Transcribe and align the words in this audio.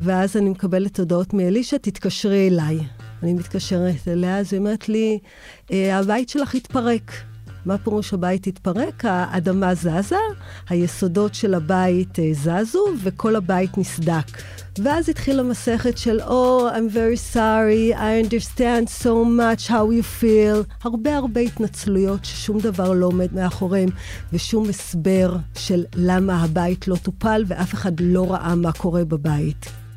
ואז 0.00 0.36
אני 0.36 0.50
מקבלת 0.50 0.98
הודעות 0.98 1.34
מאלישע, 1.34 1.76
תתקשרי 1.76 2.48
אליי. 2.48 2.78
אני 3.22 3.34
מתקשרת 3.34 4.08
אליה, 4.08 4.38
אז 4.38 4.52
היא 4.52 4.60
אומרת 4.60 4.88
לי, 4.88 5.18
"אה, 5.72 5.98
הבית 5.98 6.28
שלך 6.28 6.54
התפרק. 6.54 7.12
מה 7.66 7.78
פירוש 7.78 8.14
הבית 8.14 8.46
התפרק? 8.46 9.04
האדמה 9.04 9.74
זזה, 9.74 10.16
היסודות 10.68 11.34
של 11.34 11.54
הבית 11.54 12.18
אה, 12.18 12.30
זזו, 12.32 12.84
וכל 13.02 13.36
הבית 13.36 13.78
נסדק. 13.78 14.26
ואז 14.84 15.08
התחילה 15.08 15.42
מסכת 15.42 15.98
של, 15.98 16.20
Oh, 16.20 16.72
I'm 16.72 16.94
very 16.94 17.34
sorry, 17.34 17.96
I 17.96 18.26
understand 18.26 19.02
so 19.04 19.08
much 19.38 19.68
how 19.68 19.72
you 19.72 20.22
feel. 20.22 20.74
הרבה 20.82 21.16
הרבה 21.16 21.40
התנצלויות 21.40 22.24
ששום 22.24 22.58
דבר 22.58 22.92
לא 22.92 23.06
עומד 23.06 23.34
מאחוריהם, 23.34 23.88
ושום 24.32 24.68
הסבר 24.68 25.36
של 25.54 25.84
למה 25.94 26.42
הבית 26.42 26.88
לא 26.88 26.96
טופל, 26.96 27.44
ואף 27.46 27.74
אחד 27.74 27.92
לא 28.00 28.32
ראה 28.32 28.54
מה 28.54 28.72
קורה 28.72 29.04
בבית. 29.04 29.87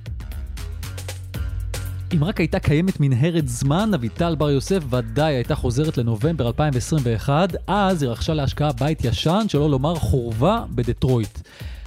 אם 2.14 2.24
רק 2.24 2.40
הייתה 2.40 2.60
קיימת 2.60 3.00
מנהרת 3.00 3.48
זמן, 3.48 3.94
אביטל 3.94 4.36
בר 4.36 4.50
יוסף 4.50 4.84
ודאי 4.90 5.34
הייתה 5.34 5.56
חוזרת 5.56 5.98
לנובמבר 5.98 6.48
2021, 6.48 7.56
אז 7.68 8.04
היא 8.04 8.10
רכשה 8.12 8.34
להשקעה 8.34 8.72
בית 8.72 9.06
ישן, 9.06 9.46
שלא 9.48 9.70
לומר 9.70 9.96
חורבה, 9.96 10.64
בדטרויט. 10.70 11.40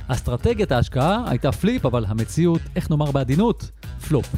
אסטרטגיית 0.09 0.73
ההשקעה 0.73 1.23
הייתה 1.27 1.53
flip, 1.53 1.87
אבל 1.87 2.05
המציאות, 2.09 2.61
איך 2.77 2.91
נאמר 2.91 3.11
בעדינות? 3.11 3.71
פלופ. 4.09 4.35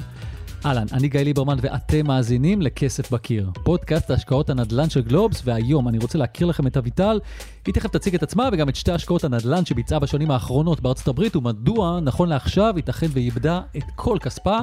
אהלן, 0.66 0.86
אני 0.92 1.08
גיא 1.08 1.20
ליברמן 1.20 1.56
ואתם 1.60 2.06
מאזינים 2.06 2.62
לכסף 2.62 3.10
בקיר. 3.10 3.50
פודקאסט 3.64 4.10
השקעות 4.10 4.50
הנדל"ן 4.50 4.90
של 4.90 5.02
גלובס, 5.02 5.42
והיום 5.44 5.88
אני 5.88 5.98
רוצה 5.98 6.18
להכיר 6.18 6.46
לכם 6.46 6.66
את 6.66 6.76
אביטל. 6.76 7.20
היא 7.66 7.74
תכף 7.74 7.90
תציג 7.90 8.14
את 8.14 8.22
עצמה 8.22 8.48
וגם 8.52 8.68
את 8.68 8.76
שתי 8.76 8.92
השקעות 8.92 9.24
הנדל"ן 9.24 9.64
שביצעה 9.64 9.98
בשנים 9.98 10.30
האחרונות 10.30 10.80
בארצות 10.80 11.08
הברית, 11.08 11.36
ומדוע, 11.36 12.00
נכון 12.02 12.28
לעכשיו, 12.28 12.72
ייתכן 12.76 13.06
ואיבדה 13.10 13.60
את 13.76 13.84
כל 13.94 14.18
כספה. 14.20 14.58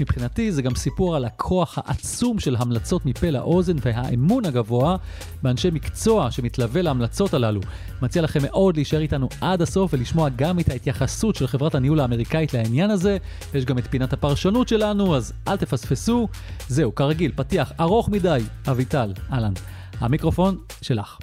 מבחינתי 0.00 0.52
זה 0.52 0.62
גם 0.62 0.74
סיפור 0.74 1.16
על 1.16 1.24
הכוח 1.24 1.78
העצום 1.78 2.38
של 2.38 2.56
המלצות 2.58 3.06
מפה 3.06 3.30
לאוזן 3.30 3.76
והאמון 3.82 4.44
הגבוה 4.44 4.96
באנשי 5.42 5.70
מקצוע 5.70 6.30
שמתלווה 6.30 6.82
להמלצות 6.82 7.34
הללו. 7.34 7.60
מציע 8.02 8.22
לכם 8.22 8.42
מאוד 8.42 8.76
להישאר 8.76 9.00
איתנו 9.00 9.28
עד 9.40 9.62
הסוף 9.62 9.94
ולשמוע 9.94 10.28
גם 10.36 10.58
את 10.58 10.68
ההתייחסות 10.68 11.34
של 11.34 11.46
חברת 11.46 11.74
הניהול 11.74 12.00
האמריקאית 12.00 12.54
לעניין 12.54 12.90
הזה. 12.90 13.16
יש 13.54 13.64
גם 13.64 13.78
את 13.78 13.86
פינת 13.90 14.12
הפרשנות 14.12 14.68
שלנו, 14.68 15.16
אז 15.16 15.32
אל 15.48 15.56
תפספסו. 15.56 16.28
זהו, 16.68 16.94
כרגיל, 16.94 17.32
פתיח 17.36 17.72
ארוך 17.80 18.08
מדי. 18.08 18.40
אביטל, 18.70 19.12
אהלן. 19.32 19.52
המיקרופון 20.00 20.58
שלך. 20.82 21.18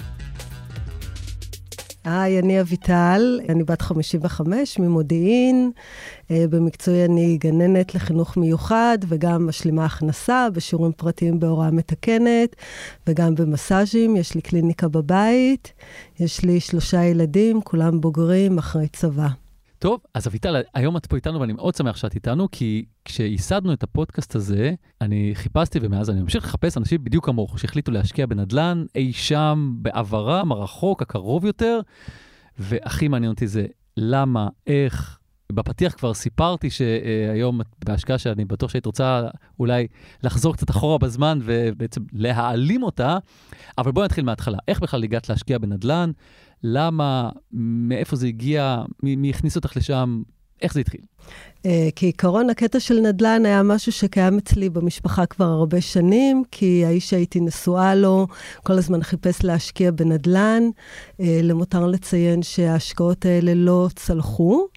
היי, 2.08 2.40
אני 2.40 2.62
אביטל, 2.62 3.40
אני 3.50 3.64
בת 3.64 3.82
55 3.82 4.80
ממודיעין. 4.80 5.72
אה, 6.32 6.46
במקצועי 6.50 7.06
אני 7.06 7.38
גננת 7.38 7.96
לחינוך 7.96 8.38
מיוחד 8.38 8.98
וגם 9.08 9.48
משלימה 9.48 9.86
הכנסה 9.86 10.48
בשיעורים 10.54 10.92
פרטיים 10.92 11.40
בהוראה 11.40 11.72
מתקנת 11.72 12.56
וגם 13.08 13.36
במסאז'ים, 13.36 14.16
יש 14.16 14.36
לי 14.36 14.42
קליניקה 14.42 14.88
בבית, 14.88 15.74
יש 16.20 16.44
לי 16.44 16.60
שלושה 16.60 17.04
ילדים, 17.04 17.62
כולם 17.62 18.02
בוגרים 18.02 18.58
אחרי 18.58 18.88
צבא. 18.88 19.47
טוב, 19.80 20.00
אז 20.14 20.28
אביטל, 20.28 20.62
היום 20.74 20.98
את 20.98 21.06
פה 21.06 21.16
איתנו 21.16 21.40
ואני 21.40 21.54
מאוד 21.54 21.76
שמח 21.76 21.98
שאת 21.98 22.16
איתנו, 22.16 22.48
כי 22.52 22.86
כשייסדנו 23.06 23.74
את 23.74 23.84
הפודקאסט 23.84 24.36
הזה, 24.36 24.74
אני 25.02 25.32
חיפשתי 25.34 25.80
ומאז 25.82 26.10
אני 26.10 26.22
ממשיך 26.22 26.46
לחפש 26.46 26.78
אנשים 26.78 27.04
בדיוק 27.04 27.26
כמוך, 27.26 27.60
שהחליטו 27.60 27.92
להשקיע 27.92 28.26
בנדל"ן 28.26 28.86
אי 28.96 29.14
שם 29.14 29.76
בעברם 29.82 30.52
הרחוק, 30.52 31.02
הקרוב 31.02 31.46
יותר, 31.46 31.80
והכי 32.58 33.08
מעניין 33.08 33.32
אותי 33.32 33.48
זה 33.48 33.66
למה, 33.98 34.48
איך, 34.68 35.20
בפתיח 35.52 35.94
כבר 35.94 36.14
סיפרתי 36.14 36.70
שהיום 36.70 37.62
בהשקעה 37.86 38.18
שאני 38.18 38.46
בטוח 38.46 38.70
שהיית 38.70 38.86
רוצה 38.86 39.28
אולי 39.60 39.88
לחזור 40.24 40.54
קצת 40.54 40.70
אחורה 40.70 40.98
בזמן 40.98 41.40
ובעצם 41.44 42.02
להעלים 42.14 42.84
אותה, 42.84 43.18
אבל 43.78 43.92
בואי 43.92 44.06
נתחיל 44.06 44.26
מההתחלה. 44.26 44.58
איך 44.68 44.80
בכלל 44.80 45.04
הגעת 45.04 45.30
להשקיע 45.30 45.58
בנדל"ן? 45.58 46.12
למה? 46.64 47.30
מאיפה 47.52 48.16
זה 48.16 48.28
הגיע? 48.28 48.84
מי, 49.04 49.30
הכניס 49.30 49.56
אותך 49.56 49.78
לשם? 49.78 50.22
איך 50.62 50.74
זה 50.74 50.80
התחיל? 50.80 51.02
Uh, 51.58 51.70
כעיקרון, 51.96 52.50
הקטע 52.50 52.80
של 52.80 53.00
נדל"ן 53.00 53.46
היה 53.46 53.64
משהו 53.64 53.92
שקיים 53.92 54.38
אצלי 54.38 54.70
במשפחה 54.70 55.26
כבר 55.26 55.46
הרבה 55.46 55.82
שנים, 55.82 56.44
כי 56.52 56.86
האיש 56.86 57.10
שהייתי 57.10 57.40
נשואה 57.40 57.96
לו 57.96 58.28
כל 58.64 58.74
הזמן 58.74 59.04
חיפש 59.04 59.44
להשקיע 59.44 59.92
בנדל"ן. 59.92 60.64
Uh, 60.68 61.24
למותר 61.44 61.88
לציין 61.88 62.44
שההשקעות 62.44 63.26
האלה 63.26 63.54
לא 63.54 63.88
צלחו, 63.96 64.68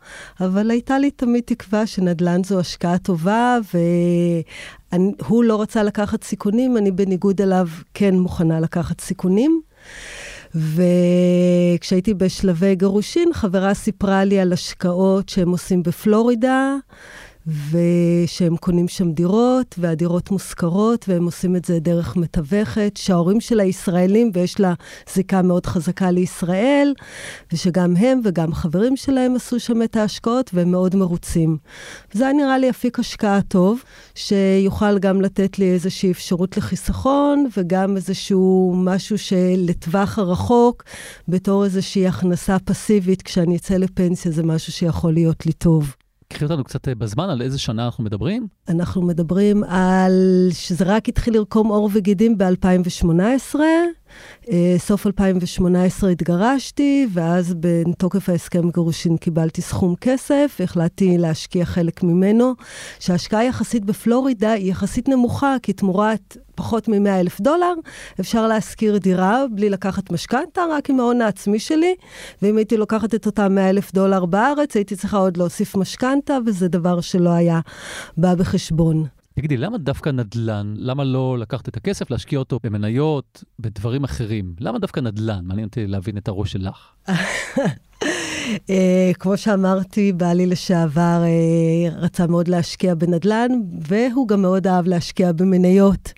אבל 0.41 0.71
הייתה 0.71 0.99
לי 0.99 1.11
תמיד 1.11 1.43
תקווה 1.47 1.87
שנדל"ן 1.87 2.45
זו 2.45 2.61
השקעה 2.61 2.99
טובה, 2.99 3.59
והוא 4.93 5.45
לא 5.45 5.63
רצה 5.63 5.83
לקחת 5.83 6.25
סיכונים, 6.25 6.77
אני 6.77 6.91
בניגוד 6.91 7.41
אליו 7.41 7.69
כן 7.95 8.19
מוכנה 8.19 8.61
לקחת 8.61 9.01
סיכונים. 9.01 9.61
וכשהייתי 10.55 12.15
בשלבי 12.15 12.75
גירושין, 12.75 13.33
חברה 13.33 13.75
סיפרה 13.75 14.25
לי 14.25 14.41
על 14.41 14.53
השקעות 14.53 15.29
שהם 15.29 15.51
עושים 15.51 15.83
בפלורידה, 15.83 16.77
ושהם 17.47 18.57
קונים 18.57 18.89
שם 18.89 19.13
דירות, 19.13 19.75
והדירות 19.79 20.31
מושכרות, 20.31 21.05
והם 21.09 21.25
עושים 21.25 21.57
את 21.57 21.65
זה 21.65 21.81
דרך 21.81 22.17
מתווכת, 22.17 22.93
שההורים 22.97 23.41
שלה 23.41 23.65
ישראלים 23.65 24.31
ויש 24.35 24.61
לה 24.61 24.75
זיקה 25.15 25.43
מאוד 25.43 25.67
חזקה 25.67 26.11
לישראל, 26.11 26.95
ושגם 27.53 27.97
הם 27.97 28.21
וגם 28.25 28.53
חברים 28.53 28.97
שלהם 28.97 29.37
עשו 29.37 29.61
שם 29.61 29.83
את 29.83 29.97
ההשקעות, 29.97 30.51
והם 30.55 30.71
מאוד 30.71 30.97
מרוצים. 30.97 31.59
וזה 32.15 32.25
היה 32.25 32.33
נראה 32.33 32.59
לי 32.59 32.71
אפיק 32.71 32.99
השקעה 32.99 33.43
טוב, 33.43 33.83
שיוכל 34.15 34.99
גם 34.99 35.21
לתת 35.21 35.59
לי 35.59 35.73
איזושהי 35.73 36.11
אפשרות 36.11 36.57
לחיסכון, 36.57 37.47
וגם 37.57 37.97
איזשהו 37.97 38.75
משהו 38.77 39.19
שלטווח 39.19 40.19
הרחוק, 40.19 40.85
בתור 41.29 41.65
איזושהי 41.65 42.07
הכנסה 42.07 42.59
פסיבית, 42.59 43.23
כשאני 43.23 43.57
אצא 43.57 43.75
לפנסיה, 43.75 44.33
זה 44.33 44.43
משהו 44.43 44.73
שיכול 44.73 45.13
להיות 45.13 45.47
לי 45.47 45.53
טוב. 45.53 45.95
קחי 46.33 46.45
אותנו 46.45 46.65
קצת 46.65 46.89
אה, 46.89 46.95
בזמן, 46.95 47.31
על 47.31 47.43
איזה 47.43 47.59
שנה 47.59 47.85
אנחנו 47.85 48.05
מדברים? 48.05 48.47
אנחנו 48.69 49.03
מדברים 49.03 49.65
על 49.65 50.49
שזה 50.53 50.85
רק 50.87 51.09
התחיל 51.09 51.35
לרקום 51.35 51.69
עור 51.69 51.91
וגידים 51.93 52.39
ב-2018. 52.39 53.55
אה, 54.51 54.75
סוף 54.79 55.07
2018 55.07 56.11
התגרשתי, 56.11 57.07
ואז 57.13 57.55
בתוקף 57.61 58.29
ההסכם 58.29 58.71
גירושין 58.71 59.17
קיבלתי 59.17 59.63
סכום 59.63 59.95
כסף, 60.01 60.57
והחלטתי 60.61 61.19
להשקיע 61.19 61.65
חלק 61.65 62.03
ממנו, 62.03 62.55
שההשקעה 62.99 63.45
יחסית 63.45 63.85
בפלורידה 63.85 64.53
היא 64.53 64.71
יחסית 64.71 65.09
נמוכה, 65.09 65.57
כי 65.63 65.73
תמורת 65.73 66.37
פחות 66.55 66.89
מ-100 66.89 67.09
אלף 67.09 67.41
דולר, 67.41 67.75
אפשר 68.21 68.47
להשכיר 68.47 68.99
דירה 68.99 69.45
בלי 69.51 69.71
לקחת 69.71 70.13
משכנתה, 70.13 70.63
רק 70.71 70.91
עם 70.91 71.01
ההון 71.01 71.21
העצמי 71.21 71.59
שלי, 71.59 71.95
ואם 72.43 72.57
הייתי 72.57 72.77
לוקחת 72.77 73.15
את 73.15 73.27
אותם 73.27 73.55
100 73.55 73.71
אלף 73.71 73.93
דולר 73.93 74.25
בארץ, 74.25 74.77
הייתי 74.77 74.97
צריכה 74.97 75.17
עוד 75.17 75.37
להוסיף 75.37 75.77
משכנתה, 75.77 76.39
וזה 76.47 76.69
דבר 76.69 77.01
שלא 77.01 77.31
היה 77.31 77.61
בא 78.17 78.35
בחשבון. 78.35 79.20
תגידי, 79.41 79.57
למה 79.57 79.79
דווקא 79.79 80.11
נדל"ן? 80.11 80.75
למה 80.77 81.05
לא 81.05 81.39
לקחת 81.39 81.69
את 81.69 81.77
הכסף, 81.77 82.11
להשקיע 82.11 82.39
אותו 82.39 82.59
במניות, 82.63 83.45
בדברים 83.59 84.05
אחרים? 84.05 84.55
למה 84.61 84.79
דווקא 84.79 85.01
נדל"ן? 85.01 85.41
מעניין 85.45 85.67
אותי 85.67 85.87
להבין 85.87 86.17
את 86.17 86.29
הראש 86.29 86.53
שלך. 86.53 86.93
Uh, 87.09 87.11
כמו 89.21 89.37
שאמרתי, 89.37 90.13
בעלי 90.13 90.47
לשעבר 90.47 91.23
uh, 91.23 91.95
רצה 91.97 92.27
מאוד 92.27 92.49
להשקיע 92.49 92.95
בנדל"ן, 92.95 93.51
והוא 93.81 94.29
גם 94.29 94.43
מאוד 94.43 94.67
אהב 94.67 94.87
להשקיע 94.87 95.33
במניות. 95.33 96.13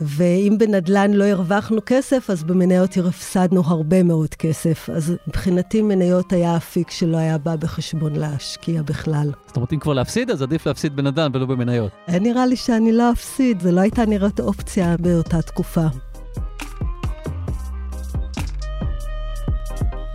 ואם 0.00 0.56
בנדל"ן 0.58 1.12
לא 1.12 1.24
הרווחנו 1.24 1.80
כסף, 1.86 2.30
אז 2.30 2.44
במניות 2.44 2.96
הפסדנו 2.96 3.62
הרבה 3.66 4.02
מאוד 4.02 4.34
כסף. 4.34 4.90
אז 4.90 5.14
מבחינתי 5.28 5.82
מניות 5.82 6.32
היה 6.32 6.56
אפיק 6.56 6.90
שלא 6.90 7.16
היה 7.16 7.38
בא 7.38 7.56
בחשבון 7.56 8.16
להשקיע 8.16 8.82
בכלל. 8.82 9.30
זאת 9.46 9.56
אומרת, 9.56 9.72
אם 9.72 9.78
כבר 9.78 9.92
להפסיד, 9.92 10.30
אז 10.30 10.42
עדיף 10.42 10.66
להפסיד 10.66 10.96
בנדל"ן 10.96 11.30
ולא 11.34 11.46
במניות. 11.46 11.92
נראה 12.08 12.46
לי 12.46 12.56
שאני 12.56 12.92
לא 12.92 13.12
אפסיד, 13.12 13.62
זו 13.62 13.70
לא 13.70 13.80
הייתה 13.80 14.06
נראית 14.06 14.40
אופציה 14.40 14.96
באותה 14.96 15.42
תקופה. 15.42 15.86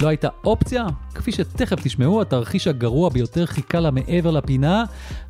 לא 0.01 0.07
הייתה 0.07 0.27
אופציה? 0.43 0.87
כפי 1.15 1.31
שתכף 1.31 1.83
תשמעו, 1.83 2.21
התרחיש 2.21 2.67
הגרוע 2.67 3.09
ביותר 3.09 3.45
חיכה 3.45 3.79
לה 3.79 3.91
מעבר 3.91 4.31
לפינה, 4.31 4.83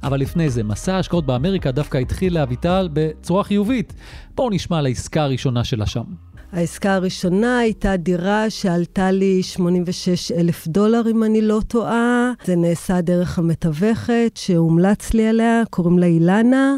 אבל 0.03 0.19
לפני 0.19 0.50
זה, 0.50 0.63
מסע 0.63 0.95
ההשקעות 0.95 1.25
באמריקה 1.25 1.71
דווקא 1.71 1.97
התחיל 1.97 2.33
לאביטל 2.33 2.89
בצורה 2.94 3.44
חיובית. 3.44 3.94
בואו 4.35 4.50
נשמע 4.50 4.77
על 4.77 4.85
העסקה 4.85 5.23
הראשונה 5.23 5.63
שלה 5.63 5.85
שם. 5.85 6.03
העסקה 6.51 6.94
הראשונה 6.94 7.57
הייתה 7.57 7.97
דירה 7.97 8.50
שעלתה 8.50 9.12
לי 9.12 9.44
86 9.44 10.31
אלף 10.31 10.68
דולר, 10.68 11.01
אם 11.12 11.23
אני 11.23 11.41
לא 11.41 11.59
טועה. 11.68 12.31
זה 12.45 12.56
נעשה 12.56 13.01
דרך 13.01 13.39
המתווכת 13.39 14.31
שהומלץ 14.35 15.13
לי 15.13 15.27
עליה, 15.27 15.63
קוראים 15.69 16.00
לה 16.00 16.06
אילנה. 16.06 16.75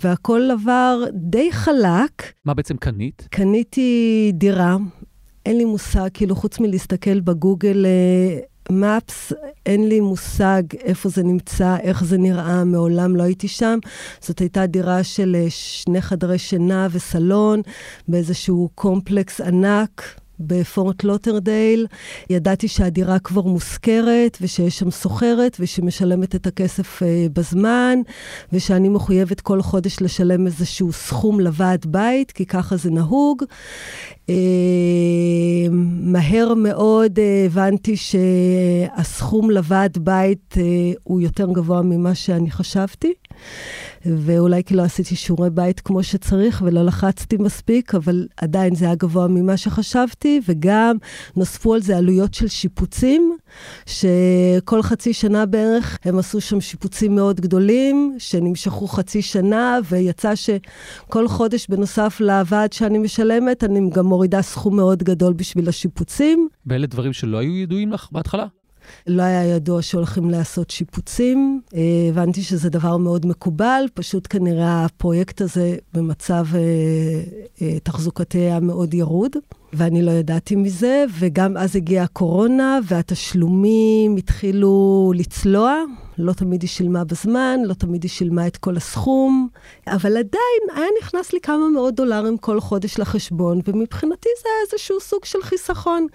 והכל 0.00 0.42
עבר 0.52 1.04
די 1.12 1.52
חלק. 1.52 2.32
מה 2.44 2.54
בעצם 2.54 2.76
קנית? 2.76 3.28
קניתי 3.30 4.30
דירה 4.34 4.76
אין 5.46 5.58
לי 5.58 5.64
מושג, 5.64 6.08
כאילו, 6.14 6.36
חוץ 6.36 6.60
מלהסתכל 6.60 7.20
ב-Google, 7.20 7.86
אה, 7.86 8.38
Maps, 8.70 9.32
אין 9.66 9.88
לי 9.88 10.00
מושג 10.00 10.62
איפה 10.84 11.08
זה 11.08 11.22
נמצא, 11.22 11.76
איך 11.82 12.04
זה 12.04 12.18
נראה, 12.18 12.64
מעולם 12.64 13.16
לא 13.16 13.22
הייתי 13.22 13.48
שם. 13.48 13.78
זאת 14.20 14.38
הייתה 14.38 14.66
דירה 14.66 15.02
של 15.02 15.36
אה, 15.38 15.46
שני 15.48 16.00
חדרי 16.00 16.38
שינה 16.38 16.88
וסלון 16.90 17.62
באיזשהו 18.08 18.68
קומפלקס 18.74 19.40
ענק. 19.40 20.20
בפורט 20.40 21.04
לודרדייל. 21.04 21.86
ידעתי 22.30 22.68
שהדירה 22.68 23.18
כבר 23.18 23.42
מושכרת, 23.42 24.38
ושיש 24.40 24.78
שם 24.78 24.90
שוכרת, 24.90 25.56
ושמשלמת 25.60 26.34
את 26.34 26.46
הכסף 26.46 27.02
uh, 27.02 27.06
בזמן, 27.32 27.98
ושאני 28.52 28.88
מחויבת 28.88 29.40
כל 29.40 29.62
חודש 29.62 29.96
לשלם 30.00 30.46
איזשהו 30.46 30.92
סכום 30.92 31.40
לוועד 31.40 31.86
בית, 31.86 32.32
כי 32.32 32.46
ככה 32.46 32.76
זה 32.76 32.90
נהוג. 32.90 33.42
Uh, 34.26 34.30
מהר 36.00 36.54
מאוד 36.54 37.18
uh, 37.18 37.20
הבנתי 37.46 37.96
שהסכום 37.96 39.50
לוועד 39.50 39.98
בית 39.98 40.54
uh, 40.54 40.58
הוא 41.04 41.20
יותר 41.20 41.46
גבוה 41.52 41.82
ממה 41.82 42.14
שאני 42.14 42.50
חשבתי. 42.50 43.12
ואולי 44.06 44.64
כי 44.64 44.74
לא 44.74 44.82
עשיתי 44.82 45.16
שיעורי 45.16 45.50
בית 45.50 45.80
כמו 45.80 46.02
שצריך 46.02 46.62
ולא 46.66 46.82
לחצתי 46.82 47.36
מספיק, 47.36 47.94
אבל 47.94 48.26
עדיין 48.36 48.74
זה 48.74 48.84
היה 48.84 48.94
גבוה 48.94 49.28
ממה 49.28 49.56
שחשבתי, 49.56 50.40
וגם 50.48 50.96
נוספו 51.36 51.74
על 51.74 51.82
זה 51.82 51.96
עלויות 51.96 52.34
של 52.34 52.48
שיפוצים, 52.48 53.36
שכל 53.86 54.82
חצי 54.82 55.12
שנה 55.12 55.46
בערך 55.46 55.98
הם 56.04 56.18
עשו 56.18 56.40
שם 56.40 56.60
שיפוצים 56.60 57.14
מאוד 57.14 57.40
גדולים, 57.40 58.16
שנמשכו 58.18 58.86
חצי 58.86 59.22
שנה, 59.22 59.78
ויצא 59.88 60.32
שכל 60.34 61.28
חודש 61.28 61.66
בנוסף 61.68 62.20
לוועד 62.20 62.72
שאני 62.72 62.98
משלמת, 62.98 63.64
אני 63.64 63.90
גם 63.90 64.06
מורידה 64.06 64.42
סכום 64.42 64.76
מאוד 64.76 65.02
גדול 65.02 65.32
בשביל 65.32 65.68
השיפוצים. 65.68 66.48
ואלה 66.66 66.86
דברים 66.86 67.12
שלא 67.12 67.38
היו 67.38 67.56
ידועים 67.56 67.92
לך 67.92 68.08
בהתחלה? 68.12 68.46
לא 69.06 69.22
היה 69.22 69.44
ידוע 69.44 69.82
שהולכים 69.82 70.30
לעשות 70.30 70.70
שיפוצים. 70.70 71.60
אה, 71.74 71.80
הבנתי 72.08 72.42
שזה 72.42 72.70
דבר 72.70 72.96
מאוד 72.96 73.26
מקובל, 73.26 73.84
פשוט 73.94 74.26
כנראה 74.30 74.84
הפרויקט 74.84 75.40
הזה 75.40 75.76
במצב 75.94 76.46
אה, 76.54 76.60
אה, 77.62 77.78
תחזוקתי 77.78 78.38
היה 78.38 78.60
מאוד 78.60 78.94
ירוד. 78.94 79.32
ואני 79.76 80.02
לא 80.02 80.10
ידעתי 80.10 80.56
מזה, 80.56 81.04
וגם 81.18 81.56
אז 81.56 81.76
הגיעה 81.76 82.04
הקורונה, 82.04 82.78
והתשלומים 82.88 84.16
התחילו 84.16 85.12
לצלוע. 85.16 85.82
לא 86.18 86.32
תמיד 86.32 86.62
היא 86.62 86.68
שילמה 86.68 87.04
בזמן, 87.04 87.60
לא 87.64 87.74
תמיד 87.74 88.02
היא 88.02 88.10
שילמה 88.10 88.46
את 88.46 88.56
כל 88.56 88.76
הסכום, 88.76 89.48
אבל 89.86 90.16
עדיין 90.16 90.76
היה 90.76 90.86
נכנס 91.02 91.32
לי 91.32 91.40
כמה 91.40 91.68
מאות 91.74 91.94
דולרים 91.94 92.38
כל 92.38 92.60
חודש 92.60 92.98
לחשבון, 92.98 93.60
ומבחינתי 93.66 94.28
זה 94.42 94.48
היה 94.48 94.66
איזשהו 94.72 95.00
סוג 95.00 95.24
של 95.24 95.42
חיסכון. 95.42 96.06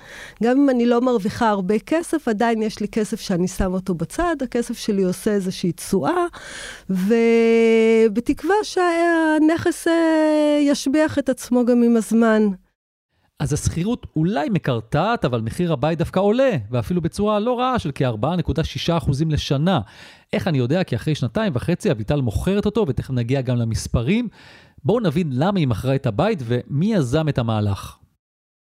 גם 0.44 0.58
אם 0.58 0.70
אני 0.70 0.86
לא 0.86 1.02
מרוויחה 1.02 1.50
הרבה 1.50 1.80
כסף, 1.80 2.28
עדיין 2.28 2.62
יש 2.62 2.80
לי 2.80 2.88
כסף 2.88 3.20
שאני 3.20 3.48
שם 3.48 3.74
אותו 3.74 3.94
בצד, 3.94 4.36
הכסף 4.42 4.78
שלי 4.78 5.04
עושה 5.04 5.32
איזושהי 5.32 5.72
תשואה, 5.72 6.26
ובתקווה 6.90 8.56
שהנכס 8.64 9.88
אה, 9.88 10.60
ישביח 10.62 11.20
את 11.20 11.30
עצמו 11.30 11.66
גם 11.66 11.84
עם 11.84 11.98
הזמן. 11.98 12.48
אז 13.40 13.54
השכירות 13.54 14.08
אולי 14.16 14.50
מקרטעת, 14.50 15.26
אבל 15.26 15.42
מחיר 15.42 15.74
הבית 15.74 15.98
דווקא 15.98 16.20
עולה, 16.20 16.50
ואפילו 16.72 17.02
בצורה 17.02 17.40
לא 17.40 17.60
רעה 17.60 17.80
של 17.80 17.92
כ-4.6% 17.96 19.12
לשנה. 19.30 19.80
איך 20.34 20.48
אני 20.48 20.58
יודע? 20.58 20.84
כי 20.84 20.96
אחרי 20.96 21.16
שנתיים 21.16 21.52
וחצי 21.56 21.92
אביטל 21.92 22.22
מוכרת 22.22 22.66
אותו, 22.66 22.86
ותכף 22.88 23.10
נגיע 23.10 23.42
גם 23.42 23.58
למספרים. 23.58 24.28
בואו 24.84 25.00
נבין 25.00 25.30
למה 25.34 25.60
היא 25.60 25.68
מכרה 25.68 25.96
את 25.96 26.06
הבית 26.06 26.40
ומי 26.46 26.94
יזם 26.94 27.30
את 27.30 27.38
המהלך. 27.38 27.99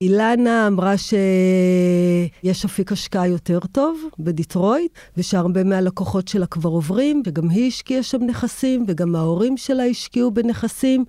אילנה 0.02 0.66
אמרה 0.66 0.94
שיש 0.98 2.64
אפיק 2.64 2.92
השקעה 2.92 3.28
יותר 3.28 3.58
טוב 3.72 4.00
בדיטרויט, 4.18 4.92
ושהרבה 5.16 5.64
מהלקוחות 5.64 6.28
שלה 6.28 6.46
כבר 6.46 6.70
עוברים, 6.70 7.22
וגם 7.26 7.48
היא 7.50 7.68
השקיעה 7.68 8.02
שם 8.02 8.18
נכסים, 8.26 8.84
וגם 8.88 9.16
ההורים 9.16 9.56
שלה 9.56 9.84
השקיעו 9.84 10.30
בנכסים, 10.30 11.04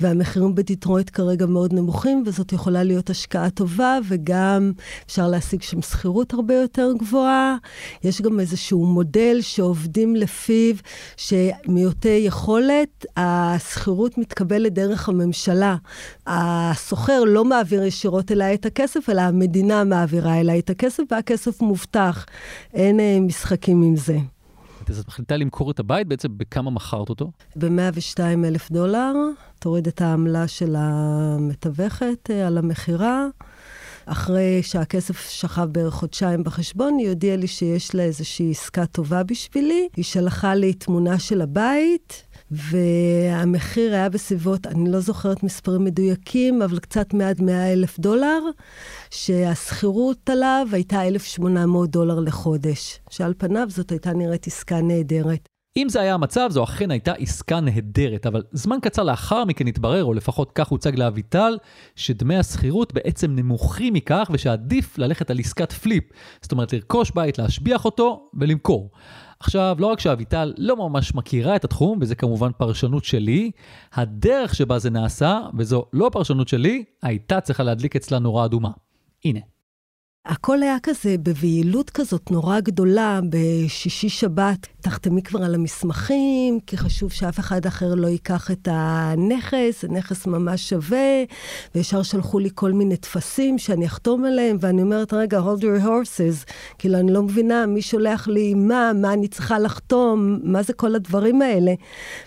והמחירים 0.00 0.54
בדיטרויט 0.54 1.10
כרגע 1.12 1.46
מאוד 1.46 1.72
נמוכים, 1.72 2.22
וזאת 2.26 2.52
יכולה 2.52 2.82
להיות 2.82 3.10
השקעה 3.10 3.50
טובה, 3.50 3.98
וגם 4.08 4.72
אפשר 5.06 5.28
להשיג 5.28 5.62
שם 5.62 5.82
שכירות 5.82 6.32
הרבה 6.32 6.54
יותר 6.54 6.92
גבוהה. 6.98 7.56
יש 8.04 8.22
גם 8.22 8.40
איזשהו 8.40 8.86
מודל 8.86 9.38
שעובדים 9.40 10.16
לפיו, 10.16 10.74
שמיעוטי 11.16 12.22
יכולת, 12.26 13.06
השכירות 13.16 14.18
מתקבלת 14.18 14.72
דרך 14.72 15.08
הממשלה. 15.08 15.76
הסוחר 16.26 17.24
לא 17.24 17.44
מעביר 17.44 17.82
ישירות 17.82 18.31
אליי 18.32 18.54
את 18.54 18.66
הכסף, 18.66 19.10
אלא 19.10 19.20
המדינה 19.20 19.84
מעבירה 19.84 20.40
אליי 20.40 20.58
את 20.58 20.70
הכסף, 20.70 21.02
והכסף 21.10 21.60
מובטח. 21.60 22.26
אין 22.74 23.00
אה, 23.00 23.18
משחקים 23.20 23.82
עם 23.82 23.96
זה. 23.96 24.18
אז 24.88 24.98
את 24.98 25.08
מחליטה 25.08 25.36
למכור 25.36 25.70
את 25.70 25.78
הבית, 25.78 26.08
בעצם 26.08 26.28
בכמה 26.36 26.70
מכרת 26.70 27.08
אותו? 27.08 27.30
ב-102 27.56 28.20
אלף 28.44 28.70
דולר, 28.70 29.12
תוריד 29.58 29.86
את 29.86 30.00
העמלה 30.00 30.48
של 30.48 30.74
המתווכת 30.78 32.30
אה, 32.30 32.46
על 32.46 32.58
המכירה. 32.58 33.26
אחרי 34.06 34.62
שהכסף 34.62 35.30
שכב 35.30 35.68
בערך 35.72 35.94
חודשיים 35.94 36.44
בחשבון, 36.44 36.98
היא 36.98 37.08
הודיעה 37.08 37.36
לי 37.36 37.46
שיש 37.46 37.94
לה 37.94 38.02
איזושהי 38.02 38.50
עסקה 38.50 38.86
טובה 38.86 39.22
בשבילי. 39.22 39.88
היא 39.96 40.04
שלחה 40.04 40.54
לי 40.54 40.72
תמונה 40.72 41.18
של 41.18 41.40
הבית. 41.40 42.22
והמחיר 42.52 43.94
היה 43.94 44.08
בסביבות, 44.08 44.66
אני 44.66 44.90
לא 44.90 45.00
זוכרת 45.00 45.42
מספרים 45.42 45.84
מדויקים, 45.84 46.62
אבל 46.62 46.78
קצת 46.78 47.14
מעד 47.14 47.42
100 47.42 47.72
אלף 47.72 47.98
דולר, 47.98 48.40
שהשכירות 49.10 50.30
עליו 50.30 50.66
הייתה 50.72 51.06
1,800 51.06 51.90
דולר 51.90 52.20
לחודש, 52.20 53.00
שעל 53.10 53.34
פניו 53.38 53.66
זאת 53.70 53.90
הייתה 53.90 54.12
נראית 54.12 54.46
עסקה 54.46 54.80
נהדרת. 54.80 55.51
אם 55.76 55.88
זה 55.88 56.00
היה 56.00 56.14
המצב, 56.14 56.48
זו 56.50 56.64
אכן 56.64 56.90
הייתה 56.90 57.12
עסקה 57.12 57.60
נהדרת, 57.60 58.26
אבל 58.26 58.42
זמן 58.52 58.76
קצר 58.82 59.02
לאחר 59.02 59.44
מכן 59.44 59.66
התברר, 59.66 60.04
או 60.04 60.14
לפחות 60.14 60.52
כך 60.54 60.68
הוצג 60.68 60.98
לאביטל, 60.98 61.58
שדמי 61.96 62.36
השכירות 62.36 62.92
בעצם 62.92 63.36
נמוכים 63.36 63.94
מכך, 63.94 64.30
ושעדיף 64.32 64.98
ללכת 64.98 65.30
על 65.30 65.38
עסקת 65.38 65.72
פליפ. 65.72 66.04
זאת 66.42 66.52
אומרת, 66.52 66.72
לרכוש 66.72 67.10
בית, 67.10 67.38
להשביח 67.38 67.84
אותו 67.84 68.30
ולמכור. 68.34 68.90
עכשיו, 69.40 69.76
לא 69.78 69.86
רק 69.86 70.00
שאביטל 70.00 70.54
לא 70.58 70.76
ממש 70.76 71.14
מכירה 71.14 71.56
את 71.56 71.64
התחום, 71.64 71.98
וזה 72.00 72.14
כמובן 72.14 72.50
פרשנות 72.56 73.04
שלי, 73.04 73.50
הדרך 73.92 74.54
שבה 74.54 74.78
זה 74.78 74.90
נעשה, 74.90 75.40
וזו 75.58 75.84
לא 75.92 76.10
פרשנות 76.12 76.48
שלי, 76.48 76.84
הייתה 77.02 77.40
צריכה 77.40 77.62
להדליק 77.62 77.96
אצלה 77.96 78.18
נורה 78.18 78.44
אדומה. 78.44 78.70
הנה. 79.24 79.51
הכל 80.26 80.62
היה 80.62 80.76
כזה 80.82 81.16
בבהילות 81.22 81.90
כזאת 81.90 82.30
נורא 82.30 82.60
גדולה, 82.60 83.20
בשישי 83.30 84.08
שבת. 84.08 84.66
תחתמי 84.80 85.22
כבר 85.22 85.42
על 85.42 85.54
המסמכים, 85.54 86.60
כי 86.66 86.76
חשוב 86.76 87.12
שאף 87.12 87.38
אחד 87.38 87.66
אחר 87.66 87.94
לא 87.94 88.06
ייקח 88.06 88.50
את 88.50 88.68
הנכס, 88.70 89.84
הנכס 89.84 90.26
ממש 90.26 90.68
שווה, 90.68 91.24
וישר 91.74 92.02
שלחו 92.02 92.38
לי 92.38 92.48
כל 92.54 92.72
מיני 92.72 92.96
טפסים 92.96 93.58
שאני 93.58 93.86
אחתום 93.86 94.24
עליהם, 94.24 94.56
ואני 94.60 94.82
אומרת, 94.82 95.12
רגע, 95.12 95.40
hold 95.40 95.60
your 95.60 95.84
horses, 95.84 96.52
כאילו, 96.78 96.98
אני 96.98 97.12
לא 97.12 97.22
מבינה 97.22 97.66
מי 97.66 97.82
שולח 97.82 98.28
לי 98.28 98.54
מה, 98.54 98.92
מה 98.94 99.12
אני 99.12 99.28
צריכה 99.28 99.58
לחתום, 99.58 100.38
מה 100.42 100.62
זה 100.62 100.72
כל 100.72 100.94
הדברים 100.94 101.42
האלה. 101.42 101.74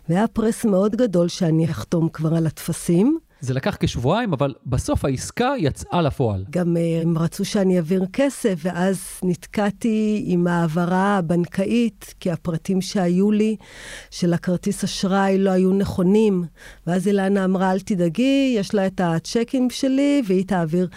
והיה 0.10 0.28
פרס 0.28 0.66
מאוד 0.66 0.96
גדול 0.96 1.28
שאני 1.28 1.66
אחתום 1.66 2.10
כבר 2.10 2.36
על 2.36 2.48
הטפסים. 2.48 3.20
זה 3.46 3.54
לקח 3.54 3.78
כשבועיים, 3.80 4.34
אבל 4.34 4.54
בסוף 4.66 5.06
העסקה 5.06 5.54
יצאה 5.58 6.02
לפועל. 6.02 6.46
גם 6.50 6.78
אה, 6.78 7.02
הם 7.02 7.18
רצו 7.18 7.46
שאני 7.46 7.78
אעביר 7.78 8.06
כסף, 8.14 8.60
ואז 8.62 9.20
נתקעתי 9.24 10.24
עם 10.26 10.48
ההעברה 10.48 11.18
הבנקאית, 11.18 12.14
כי 12.20 12.32
הפרטים 12.32 12.82
שהיו 12.82 13.32
לי 13.32 13.56
של 14.12 14.34
הכרטיס 14.34 14.84
אשראי 14.84 15.38
לא 15.38 15.50
היו 15.50 15.74
נכונים. 15.74 16.44
ואז 16.88 17.08
אילנה 17.08 17.46
אמרה, 17.46 17.72
אל 17.72 17.80
תדאגי, 17.80 18.56
יש 18.58 18.74
לה 18.74 18.88
את 18.88 19.02
הצ'קים 19.04 19.70
שלי, 19.70 20.22
והיא 20.28 20.46
תעביר 20.48 20.88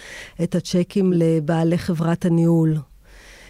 את 0.42 0.54
הצ'קים 0.54 1.12
לבעלי 1.12 1.78
חברת 1.78 2.24
הניהול. 2.24 2.74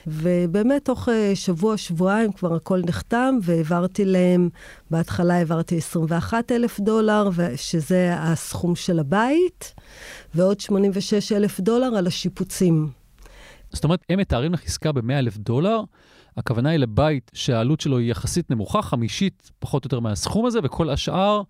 ובאמת, 0.07 0.85
תוך 0.85 1.09
אה, 1.09 1.33
שבוע, 1.35 1.76
שבועיים 1.76 2.33
כבר 2.33 2.55
הכל 2.55 2.81
נחתם, 2.87 3.38
והעברתי 3.43 4.05
להם, 4.05 4.49
בהתחלה 4.90 5.35
העברתי 5.35 5.76
21 5.76 6.52
אלף 6.52 6.81
דולר, 6.81 7.28
שזה 7.57 8.14
הסכום 8.17 8.76
של 8.76 8.99
הבית, 8.99 9.75
ועוד 10.35 10.61
86 10.61 11.33
אלף 11.33 11.61
דולר 11.61 11.87
על 11.87 12.07
השיפוצים. 12.07 12.90
זאת 13.73 13.85
אומרת, 13.85 14.00
הם 14.09 14.19
מתארים 14.19 14.52
לך 14.52 14.64
עסקה 14.64 14.93
ב-100 14.93 15.12
אלף 15.12 15.37
דולר, 15.37 15.81
הכוונה 16.37 16.71
היא 16.71 16.78
לבית 16.78 17.31
שהעלות 17.35 17.81
שלו 17.81 17.99
היא 17.99 18.11
יחסית 18.11 18.50
נמוכה, 18.50 18.83
חמישית 18.83 19.50
פחות 19.59 19.85
או 19.85 19.87
יותר 19.87 20.00
מהסכום 20.00 20.47
הזה, 20.47 20.59
וכל 20.62 20.90
השאר 20.90 21.43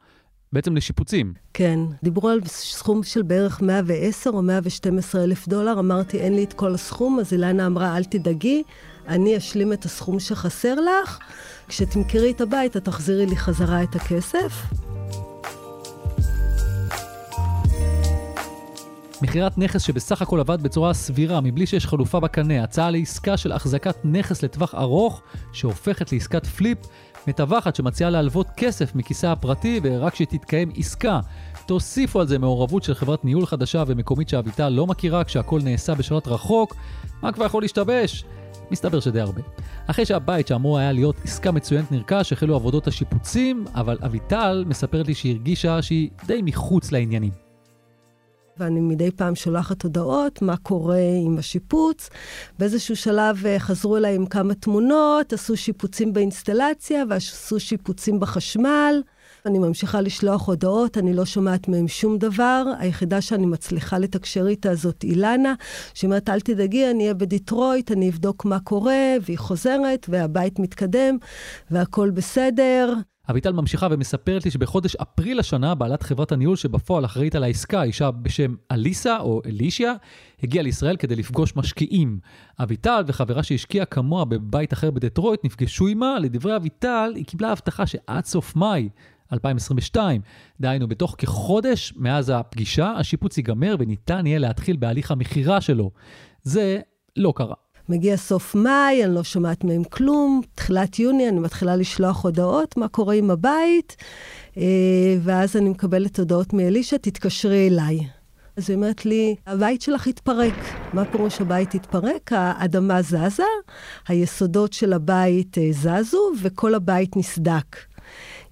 בעצם 0.53 0.77
לשיפוצים. 0.77 1.33
כן, 1.55 1.81
דיברו 2.03 2.29
על 2.29 2.41
סכום 2.47 3.03
של 3.03 3.23
בערך 3.23 3.63
110 3.63 4.31
או 4.31 4.43
112 4.43 5.25
אלף 5.25 5.49
דולר, 5.49 5.79
אמרתי, 5.79 6.19
אין 6.19 6.35
לי 6.35 6.45
את 6.45 6.53
כל 6.53 6.75
הסכום, 6.75 7.21
אז 7.21 7.33
אילנה 7.33 7.67
אמרה, 7.67 7.97
אל 7.97 8.05
תדאגי, 8.05 8.63
אני 9.09 9.37
אשלים 9.37 9.73
את 9.73 9.85
הסכום 9.85 10.21
שחסר 10.21 10.75
לך, 10.75 11.19
כשתמכרי 11.69 12.31
את 12.31 12.41
הבית, 12.41 12.77
את 12.77 12.85
תחזירי 12.85 13.27
לי 13.27 13.37
חזרה 13.37 13.83
את 13.83 13.97
הכסף. 13.97 14.53
מכירת 19.23 19.59
נכס 19.59 19.83
שבסך 19.83 20.23
הכל 20.23 20.41
עבד 20.41 20.63
בצורה 20.63 20.95
סבירה, 20.95 21.41
מבלי 21.41 21.67
שיש 21.67 21.87
חלופה 21.87 22.21
בקנה, 22.21 22.63
הצעה 22.65 22.91
לעסקה 22.91 23.37
של 23.37 23.53
החזקת 23.53 23.97
נכס 24.05 24.43
לטווח 24.43 24.75
ארוך, 24.75 25.23
שהופכת 25.53 26.13
לעסקת 26.13 26.47
פליפ, 26.47 26.79
מתווכת 27.29 27.77
שמציעה 27.77 28.11
להלוות 28.11 28.47
כסף 28.57 28.95
מכיסה 28.95 29.33
הפרטי, 29.33 29.81
ורק 29.83 30.13
כשתתקיים 30.13 30.71
עסקה. 30.77 31.21
תוסיפו 31.67 32.21
על 32.21 32.27
זה 32.27 32.39
מעורבות 32.39 32.83
של 32.83 32.95
חברת 32.95 33.25
ניהול 33.25 33.47
חדשה 33.47 33.85
ומקומית 33.87 34.29
שאביטל 34.29 34.69
לא 34.69 34.87
מכירה 34.87 35.25
כשהכל 35.25 35.61
נעשה 35.65 35.95
בשלט 35.95 36.29
רחוק, 36.29 36.77
מה 37.23 37.33
כבר 37.33 37.45
יכול 37.45 37.63
להשתבש? 37.63 38.25
מסתבר 38.71 39.01
שדי 39.01 39.21
הרבה. 39.21 39.43
אחרי 39.87 40.07
שהבית 40.07 40.47
שאמור 40.47 40.79
היה 40.79 40.93
להיות 40.93 41.17
עסקה 41.25 41.53
מצוינת 41.53 41.93
נרכש, 41.93 42.33
החלו 42.33 42.55
עבודות 42.55 42.87
השיפוצים, 42.87 43.65
אבל 43.75 43.99
אביטל 44.05 44.65
מספרת 44.67 45.07
לי 45.07 45.15
שהיא 45.15 45.33
הרגישה 45.33 45.83
שהיא 45.83 46.11
די 46.27 46.41
מחוץ 46.43 46.93
לעניינים. 46.93 47.48
ואני 48.59 48.81
מדי 48.81 49.11
פעם 49.11 49.35
שולחת 49.35 49.83
הודעות 49.83 50.43
מה 50.43 50.57
קורה 50.57 51.01
עם 51.25 51.39
השיפוץ. 51.39 52.11
באיזשהו 52.59 52.97
שלב 52.97 53.47
אה, 53.47 53.59
חזרו 53.59 53.97
אליי 53.97 54.15
עם 54.15 54.27
כמה 54.27 54.55
תמונות, 54.55 55.33
עשו 55.33 55.57
שיפוצים 55.57 56.13
באינסטלציה 56.13 57.05
ועשו 57.09 57.61
שיפוצים 57.61 58.21
בחשמל. 58.21 59.03
אני 59.47 59.59
ממשיכה 59.59 60.01
לשלוח 60.01 60.49
הודעות, 60.49 60.99
אני 60.99 61.15
לא 61.15 61.25
שומעת 61.25 61.69
מהם 61.69 61.89
שום 61.89 62.19
דבר. 62.19 62.65
היחידה 62.79 63.21
שאני 63.21 63.47
מצליחה 63.47 63.99
לתקשר 63.99 64.49
איתה 64.49 64.75
זאת 64.75 65.05
אילנה, 65.05 65.55
שאומרת, 65.95 66.29
אל 66.29 66.41
תדאגי, 66.41 66.91
אני 66.91 67.03
אהיה 67.03 67.15
בדיטרויט, 67.15 67.93
אני 67.93 68.11
אבדוק 68.11 68.45
מה 68.45 68.61
קורה, 68.61 69.15
והיא 69.23 69.39
חוזרת, 69.39 70.07
והבית 70.09 70.59
מתקדם, 70.59 71.17
והכול 71.71 72.11
בסדר. 72.11 72.95
אביטל 73.31 73.53
ממשיכה 73.53 73.89
ומספרת 73.91 74.45
לי 74.45 74.51
שבחודש 74.51 74.97
אפריל 74.97 75.41
השנה, 75.41 75.75
בעלת 75.75 76.03
חברת 76.03 76.33
הניהול 76.33 76.57
שבפועל 76.57 77.05
אחראית 77.05 77.35
על 77.35 77.45
העסקה, 77.45 77.83
אישה 77.83 78.11
בשם 78.11 78.55
אליסה 78.73 79.19
או 79.19 79.43
אלישיה, 79.47 79.95
הגיעה 80.43 80.63
לישראל 80.63 80.97
כדי 80.97 81.17
לפגוש 81.17 81.57
משקיעים. 81.57 82.19
אביטל 82.59 83.03
וחברה 83.07 83.43
שהשקיעה 83.43 83.87
כמוה 83.87 84.25
בבית 84.25 84.73
אחר 84.73 84.91
בדטרויט 84.91 85.45
נפגשו 85.45 85.87
עימה, 85.87 86.19
לדברי 86.19 86.57
אביטל, 86.57 87.13
היא 87.15 87.25
קיבלה 87.25 87.53
הבטחה 87.53 87.87
שעד 87.87 88.25
סוף 88.25 88.57
מאי 88.57 88.89
2022, 89.33 90.21
דהיינו 90.61 90.89
בתוך 90.89 91.15
כחודש 91.19 91.93
מאז 91.97 92.33
הפגישה, 92.35 92.91
השיפוץ 92.91 93.37
ייגמר 93.37 93.77
וניתן 93.79 94.27
יהיה 94.27 94.39
להתחיל 94.39 94.77
בהליך 94.77 95.11
המכירה 95.11 95.61
שלו. 95.61 95.91
זה 96.43 96.81
לא 97.17 97.33
קרה. 97.37 97.55
מגיע 97.89 98.17
סוף 98.17 98.55
מאי, 98.55 99.05
אני 99.05 99.15
לא 99.15 99.25
שומעת 99.25 99.65
מהם 99.65 99.85
כלום. 99.85 100.41
תחילת 100.55 100.99
יוני 100.99 101.29
אני 101.29 101.41
מתחילה 101.41 101.77
לשלוח 101.77 102.25
הודעות, 102.25 102.77
מה 102.77 102.89
קורה 102.89 103.15
עם 103.15 103.31
הבית, 103.31 103.97
אה, 104.57 104.63
ואז 105.23 105.57
אני 105.57 105.69
מקבלת 105.69 106.19
הודעות 106.19 106.53
מאלישע, 106.53 106.97
תתקשרי 106.97 107.69
אליי. 107.69 107.99
אז 108.57 108.71
היא 108.71 108.77
אומרת 108.77 109.07
לי, 109.07 109.35
הבית 109.47 109.83
שלך 109.83 110.07
התפרק. 110.07 110.55
מה 110.93 111.05
פירוש 111.05 111.41
הבית 111.41 111.75
התפרק? 111.75 112.33
האדמה 112.33 113.03
זזה, 113.03 113.45
היסודות 114.09 114.73
של 114.73 114.93
הבית 114.93 115.59
אה, 115.59 115.69
זזו, 115.71 116.33
וכל 116.43 116.75
הבית 116.75 117.17
נסדק. 117.17 117.77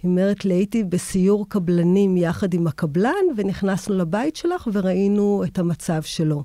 היא 0.02 0.10
אומרת 0.10 0.44
לי, 0.44 0.54
הייתי 0.54 0.84
בסיור 0.84 1.48
קבלנים 1.48 2.16
יחד 2.16 2.54
עם 2.54 2.66
הקבלן, 2.66 3.24
ונכנסנו 3.36 3.94
לבית 3.94 4.36
שלך 4.36 4.68
וראינו 4.72 5.44
את 5.46 5.58
המצב 5.58 6.02
שלו. 6.02 6.44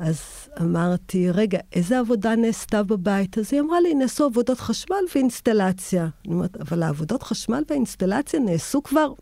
אז 0.00 0.20
אמרתי, 0.60 1.30
רגע, 1.30 1.58
איזה 1.72 1.98
עבודה 1.98 2.36
נעשתה 2.36 2.82
בבית? 2.82 3.38
אז 3.38 3.48
היא 3.52 3.60
אמרה 3.60 3.80
לי, 3.80 3.94
נעשו 3.94 4.24
עבודות 4.24 4.60
חשמל 4.60 4.96
ואינסטלציה. 5.14 6.08
אני 6.26 6.34
אומרת, 6.34 6.56
אבל 6.56 6.82
העבודות 6.82 7.22
חשמל 7.22 7.62
והאינסטלציה 7.68 8.40
נעשו 8.40 8.82
כבר 8.82 9.12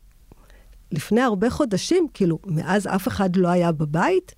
לפני 0.92 1.20
הרבה 1.20 1.50
חודשים, 1.50 2.06
כאילו, 2.14 2.38
מאז 2.47 2.87
אף 2.87 3.08
אחד 3.08 3.37
לא 3.37 3.49
היה 3.49 3.73
בבית. 3.73 4.35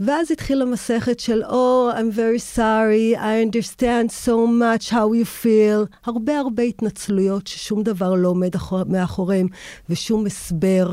ואז 0.00 0.30
התחילה 0.30 0.64
מסכת 0.64 1.20
של, 1.20 1.42
Oh, 1.44 1.94
I'm 1.94 2.16
very 2.16 2.56
sorry, 2.56 3.16
I 3.16 3.44
understand 3.46 4.10
so 4.26 4.46
much 4.46 4.90
how 4.90 5.12
you 5.12 5.44
feel. 5.44 5.96
הרבה 6.04 6.38
הרבה 6.38 6.62
התנצלויות 6.62 7.46
ששום 7.46 7.82
דבר 7.82 8.14
לא 8.14 8.28
עומד 8.28 8.50
מאחוריהם, 8.86 9.46
ושום 9.88 10.26
הסבר 10.26 10.92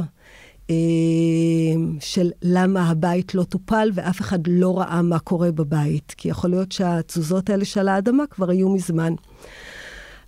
של 2.00 2.32
למה 2.42 2.90
הבית 2.90 3.36
לא 3.36 3.44
טופל, 3.44 3.90
ואף 3.94 4.22
אחד 4.22 4.40
לא 4.48 4.80
ראה 4.80 5.02
מה 5.02 5.20
קורה 5.20 5.52
בבית. 5.52 6.14
כי 6.18 6.30
יכול 6.30 6.50
להיות 6.50 6.72
שהתזוזות 6.72 7.50
האלה 7.50 7.66
של 7.66 7.88
האדמה 7.88 8.24
כבר 8.30 8.50
היו 8.50 8.70
מזמן. 8.70 9.14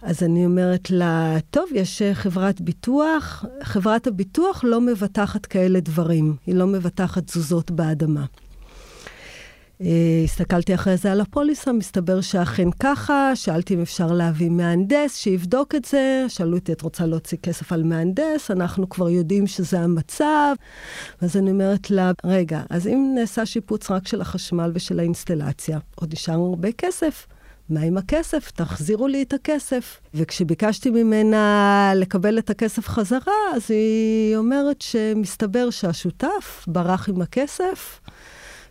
אז 0.02 0.24
אני 0.24 0.46
אומרת 0.46 0.92
לה, 0.92 1.38
טוב, 1.52 1.66
יש 1.74 2.02
חברת 2.14 2.62
ביטוח, 2.62 3.46
חברת 3.64 4.08
הביטוח 4.08 4.64
לא 4.64 4.82
מבטחת 4.82 5.46
כאלה 5.46 5.80
דברים, 5.80 6.36
היא 6.48 6.56
לא 6.56 6.68
מבטחת 6.68 7.26
תזוזות 7.26 7.72
באדמה. 7.72 8.26
אה, 9.82 10.22
הסתכלתי 10.24 10.76
אחרי 10.76 10.98
זה 10.98 11.12
על 11.12 11.22
הפוליסה, 11.22 11.74
מסתבר 11.74 12.22
שאכן 12.22 12.72
ככה, 12.80 13.36
שאלתי 13.36 13.74
אם 13.74 13.82
אפשר 13.82 14.12
להביא 14.12 14.50
מהנדס 14.50 15.16
שיבדוק 15.16 15.76
את 15.76 15.86
זה, 15.86 16.26
שאלו 16.28 16.58
אותי, 16.58 16.72
את 16.72 16.82
רוצה 16.82 17.06
להוציא 17.06 17.38
כסף 17.44 17.72
על 17.72 17.84
מהנדס? 17.84 18.52
אנחנו 18.52 18.90
כבר 18.90 19.10
יודעים 19.10 19.48
שזה 19.48 19.80
המצב. 19.80 20.54
אז 21.22 21.38
אני 21.38 21.52
אומרת 21.52 21.92
לה, 21.92 22.12
רגע, 22.24 22.62
אז 22.70 22.88
אם 22.88 23.12
נעשה 23.16 23.46
שיפוץ 23.46 23.92
רק 23.92 24.08
של 24.08 24.22
החשמל 24.22 24.72
ושל 24.74 25.00
האינסטלציה, 25.00 25.80
עוד 25.96 26.14
נשאר 26.14 26.34
הרבה 26.34 26.72
כסף. 26.72 27.28
מה 27.70 27.82
עם 27.82 27.98
הכסף? 27.98 28.52
תחזירו 28.52 29.08
לי 29.08 29.22
את 29.22 29.34
הכסף. 29.34 30.00
וכשביקשתי 30.14 30.90
ממנה 30.90 31.92
לקבל 31.96 32.40
את 32.40 32.50
הכסף 32.50 32.88
חזרה, 32.88 33.34
אז 33.56 33.72
היא 33.72 34.38
אומרת 34.38 34.82
שמסתבר 34.82 35.70
שהשותף 35.70 36.66
ברח 36.68 37.10
עם 37.10 37.22
הכסף. 37.22 38.00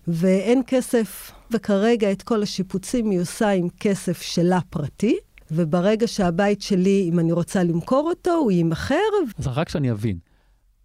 ואין 0.09 0.63
כסף, 0.67 1.33
וכרגע 1.51 2.13
את 2.13 2.23
כל 2.23 2.43
השיפוצים 2.43 3.11
היא 3.11 3.21
עושה 3.21 3.51
עם 3.51 3.69
כסף 3.81 4.23
שלה 4.23 4.59
פרטי, 4.71 5.17
וברגע 5.51 6.07
שהבית 6.09 6.63
שלי, 6.63 7.09
אם 7.13 7.19
אני 7.19 7.33
רוצה 7.33 7.63
למכור 7.63 8.09
אותו, 8.11 8.33
הוא 8.33 8.53
יימכר. 8.53 8.95
אז 9.39 9.47
רק 9.47 9.69
שאני 9.69 9.91
אבין, 9.91 10.19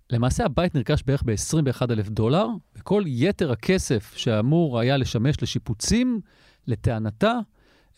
למעשה 0.09 0.45
הבית 0.45 0.75
נרכש 0.75 1.03
בערך 1.05 1.23
ב-21,000 1.25 2.09
דולר, 2.09 2.47
וכל 2.75 3.03
יתר 3.05 3.51
הכסף 3.51 4.13
שאמור 4.15 4.79
היה 4.79 4.97
לשמש 4.97 5.43
לשיפוצים, 5.43 6.21
לטענתה, 6.67 7.33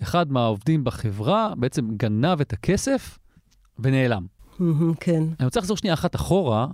אחד 0.01 0.32
מהעובדים 0.32 0.84
בחברה 0.84 1.53
בעצם 1.58 1.98
גנב 1.98 2.42
את 2.42 2.53
הכסף 2.53 3.20
ונעלם. 3.80 4.25
כן. 5.00 5.24
אני 5.39 5.46
רוצה 5.46 5.60
לחזור 5.60 5.77
שנייה 5.77 5.94
אחת 5.94 6.15
אחורה 6.15 6.68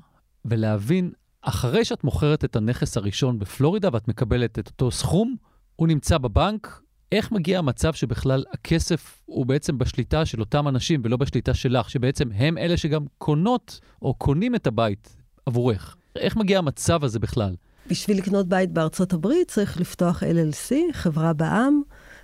ולהבין 0.45 1.11
אחרי 1.41 1.85
שאת 1.85 2.03
מוכרת 2.03 2.45
את 2.45 2.55
הנכס 2.55 2.97
הראשון 2.97 3.39
בפלורידה 3.39 3.89
ואת 3.93 4.07
מקבלת 4.07 4.59
את 4.59 4.67
אותו 4.67 4.91
סכום, 4.91 5.35
הוא 5.75 5.87
נמצא 5.87 6.17
בבנק, 6.17 6.81
איך 7.11 7.31
מגיע 7.31 7.59
המצב 7.59 7.93
שבכלל 7.93 8.43
הכסף 8.53 9.21
הוא 9.25 9.45
בעצם 9.45 9.77
בשליטה 9.77 10.25
של 10.25 10.39
אותם 10.39 10.67
אנשים 10.67 11.01
ולא 11.03 11.17
בשליטה 11.17 11.53
שלך, 11.53 11.89
שבעצם 11.89 12.31
הם 12.31 12.57
אלה 12.57 12.77
שגם 12.77 13.05
קונות 13.17 13.79
או 14.01 14.13
קונים 14.13 14.55
את 14.55 14.67
הבית 14.67 15.17
עבורך? 15.45 15.95
איך 16.15 16.35
מגיע 16.37 16.57
המצב 16.57 17.03
הזה 17.03 17.19
בכלל? 17.19 17.55
בשביל 17.89 18.17
לקנות 18.17 18.47
בית 18.47 18.71
בארצות 18.71 19.13
הברית 19.13 19.47
צריך 19.47 19.79
לפתוח 19.79 20.23
LLC, 20.23 20.73
חברה 20.91 21.33
בע"מ. 21.33 21.81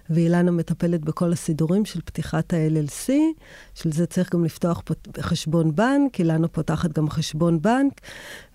ואילנה 0.10 0.52
מטפלת 0.52 1.02
בכל 1.02 1.32
הסידורים 1.32 1.86
של 1.86 2.02
פתיחת 2.02 2.54
ה-LLC, 2.54 3.10
של 3.76 3.92
זה 3.92 4.06
צריך 4.06 4.34
גם 4.34 4.46
לפתוח 4.46 4.84
חשבון 5.20 5.76
בנק, 5.76 6.20
אילנה 6.20 6.48
פותחת 6.48 6.92
גם 6.92 7.10
חשבון 7.10 7.62
בנק, 7.62 8.02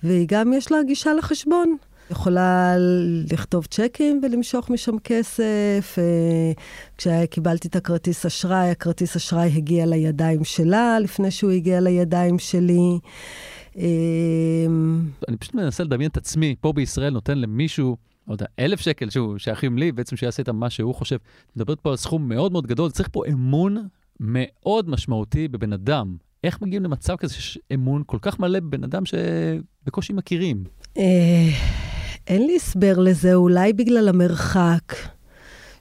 והיא 0.03 0.27
גם 0.29 0.53
יש 0.53 0.73
לה 0.73 0.83
גישה 0.83 1.15
לחשבון. 1.15 1.77
יכולה 2.11 2.75
לכתוב 3.33 3.67
צ'קים 3.67 4.21
ולמשוך 4.23 4.71
משם 4.71 4.99
כסף. 4.99 5.97
אה, 5.99 6.53
כשקיבלתי 6.99 7.69
את 7.69 7.77
הכרטיס 7.77 8.27
אשראי, 8.27 8.71
הכרטיס 8.71 9.17
אשראי 9.17 9.51
הגיע 9.57 9.87
לידיים 9.87 10.45
שלה 10.45 10.99
לפני 10.99 11.31
שהוא 11.31 11.51
הגיע 11.51 11.81
לידיים 11.81 12.39
שלי. 12.39 12.99
אה, 13.79 13.85
אני 15.29 15.37
פשוט 15.37 15.55
מנסה 15.55 15.85
לדמיין 15.85 16.11
את 16.11 16.17
עצמי, 16.17 16.55
פה 16.61 16.73
בישראל 16.73 17.13
נותן 17.13 17.39
למישהו 17.39 17.97
לא 18.31 18.35
יודע, 18.35 18.47
אלף 18.59 18.81
שקל 18.81 19.11
שהוא 19.11 19.39
שייכים 19.39 19.79
לי, 19.79 19.93
בעצם 19.93 20.17
שיעשה 20.17 20.43
איתם 20.43 20.57
מה 20.57 20.71
שהוא 20.71 20.95
חושב. 20.95 21.17
מדברת 21.57 21.81
פה 21.81 21.91
על 21.91 21.97
סכום 21.97 22.29
מאוד 22.29 22.53
מאוד 22.53 22.67
גדול, 22.67 22.91
צריך 22.91 23.09
פה 23.13 23.23
אמון 23.33 23.87
מאוד 24.21 24.89
משמעותי 24.89 25.49
בבן 25.49 25.73
אדם. 25.73 26.17
איך 26.45 26.63
מגיעים 26.63 26.83
למצב 26.83 27.17
כזה 27.17 27.35
שיש 27.35 27.59
אמון 27.75 28.03
כל 28.07 28.19
כך 28.23 28.41
מלא 28.41 28.61
בבן 28.61 28.85
אדם 28.85 29.03
שבקושי 29.07 30.13
מכירים? 30.13 30.65
אה, 30.99 31.03
אין 32.27 32.47
לי 32.47 32.57
הסבר 32.57 32.99
לזה, 32.99 33.35
אולי 33.35 33.73
בגלל 33.73 34.09
המרחק. 34.09 34.95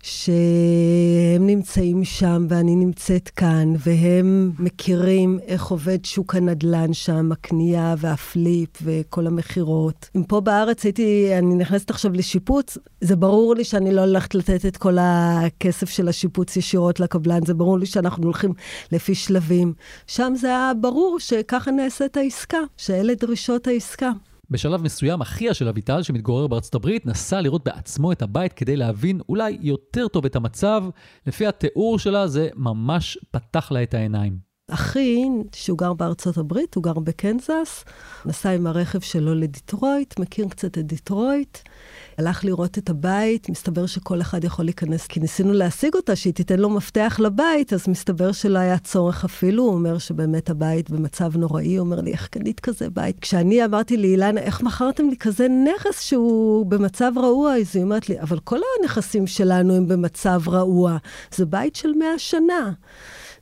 שהם 0.03 1.47
נמצאים 1.47 2.03
שם 2.03 2.45
ואני 2.49 2.75
נמצאת 2.75 3.29
כאן, 3.29 3.73
והם 3.85 4.51
מכירים 4.59 5.39
איך 5.47 5.65
עובד 5.65 6.05
שוק 6.05 6.35
הנדל"ן 6.35 6.93
שם, 6.93 7.31
הקנייה 7.31 7.95
והפליפ 7.97 8.69
וכל 8.81 9.27
המכירות. 9.27 10.09
אם 10.15 10.23
פה 10.23 10.41
בארץ 10.41 10.83
הייתי, 10.83 11.29
אני 11.37 11.55
נכנסת 11.55 11.89
עכשיו 11.89 12.11
לשיפוץ, 12.13 12.77
זה 13.01 13.15
ברור 13.15 13.55
לי 13.55 13.63
שאני 13.63 13.93
לא 13.93 14.01
הולכת 14.01 14.35
לתת 14.35 14.65
את 14.65 14.77
כל 14.77 14.97
הכסף 15.01 15.89
של 15.89 16.07
השיפוץ 16.07 16.57
ישירות 16.57 16.99
לקבלן, 16.99 17.45
זה 17.45 17.53
ברור 17.53 17.79
לי 17.79 17.85
שאנחנו 17.85 18.23
הולכים 18.23 18.53
לפי 18.91 19.15
שלבים. 19.15 19.73
שם 20.07 20.33
זה 20.35 20.47
היה 20.47 20.71
ברור 20.81 21.19
שככה 21.19 21.71
נעשית 21.71 22.17
העסקה, 22.17 22.59
שאלה 22.77 23.13
דרישות 23.13 23.67
העסקה. 23.67 24.11
בשלב 24.51 24.81
מסוים, 24.83 25.21
אחיה 25.21 25.53
של 25.53 25.67
אביטל, 25.67 26.03
שמתגורר 26.03 26.47
בארצות 26.47 26.75
הברית, 26.75 27.05
נסע 27.05 27.41
לראות 27.41 27.63
בעצמו 27.63 28.11
את 28.11 28.21
הבית 28.21 28.53
כדי 28.53 28.75
להבין 28.75 29.21
אולי 29.29 29.57
יותר 29.61 30.07
טוב 30.07 30.25
את 30.25 30.35
המצב. 30.35 30.83
לפי 31.27 31.47
התיאור 31.47 31.99
שלה, 31.99 32.27
זה 32.27 32.49
ממש 32.55 33.17
פתח 33.31 33.71
לה 33.71 33.83
את 33.83 33.93
העיניים. 33.93 34.49
אחי, 34.71 35.23
שהוא 35.55 35.77
גר 35.77 35.93
בארצות 35.93 36.37
הברית, 36.37 36.75
הוא 36.75 36.83
גר 36.83 36.93
בקנזס, 36.93 37.85
נסע 38.25 38.49
עם 38.49 38.67
הרכב 38.67 38.99
שלו 38.99 39.35
לדיטרויט, 39.35 40.19
מכיר 40.19 40.47
קצת 40.49 40.77
את 40.77 40.85
דיטרויט, 40.85 41.57
הלך 42.19 42.45
לראות 42.45 42.77
את 42.77 42.89
הבית, 42.89 43.49
מסתבר 43.49 43.85
שכל 43.85 44.21
אחד 44.21 44.43
יכול 44.43 44.65
להיכנס, 44.65 45.07
כי 45.07 45.19
ניסינו 45.19 45.53
להשיג 45.53 45.93
אותה, 45.95 46.15
שהיא 46.15 46.33
תיתן 46.33 46.59
לו 46.59 46.69
מפתח 46.69 47.19
לבית, 47.19 47.73
אז 47.73 47.87
מסתבר 47.87 48.31
שלא 48.31 48.59
היה 48.59 48.77
צורך 48.77 49.25
אפילו, 49.25 49.63
הוא 49.63 49.73
אומר 49.73 49.97
שבאמת 49.97 50.49
הבית 50.49 50.89
במצב 50.89 51.37
נוראי, 51.37 51.75
הוא 51.75 51.85
אומר 51.85 52.01
לי, 52.01 52.11
איך 52.11 52.27
קנית 52.27 52.59
כזה 52.59 52.89
בית? 52.89 53.19
כשאני 53.19 53.65
אמרתי 53.65 53.97
לאילנה, 53.97 54.41
איך 54.41 54.63
מכרתם 54.63 55.09
לי 55.09 55.17
כזה 55.17 55.47
נכס 55.47 56.01
שהוא 56.01 56.65
במצב 56.65 57.11
רעוע? 57.17 57.55
אז 57.55 57.75
היא 57.75 57.83
אומרת 57.83 58.09
לי, 58.09 58.19
אבל 58.21 58.39
כל 58.39 58.59
הנכסים 58.79 59.27
שלנו 59.27 59.75
הם 59.75 59.87
במצב 59.87 60.41
רעוע, 60.47 60.97
זה 61.35 61.45
בית 61.45 61.75
של 61.75 61.93
מאה 61.93 62.17
שנה. 62.19 62.71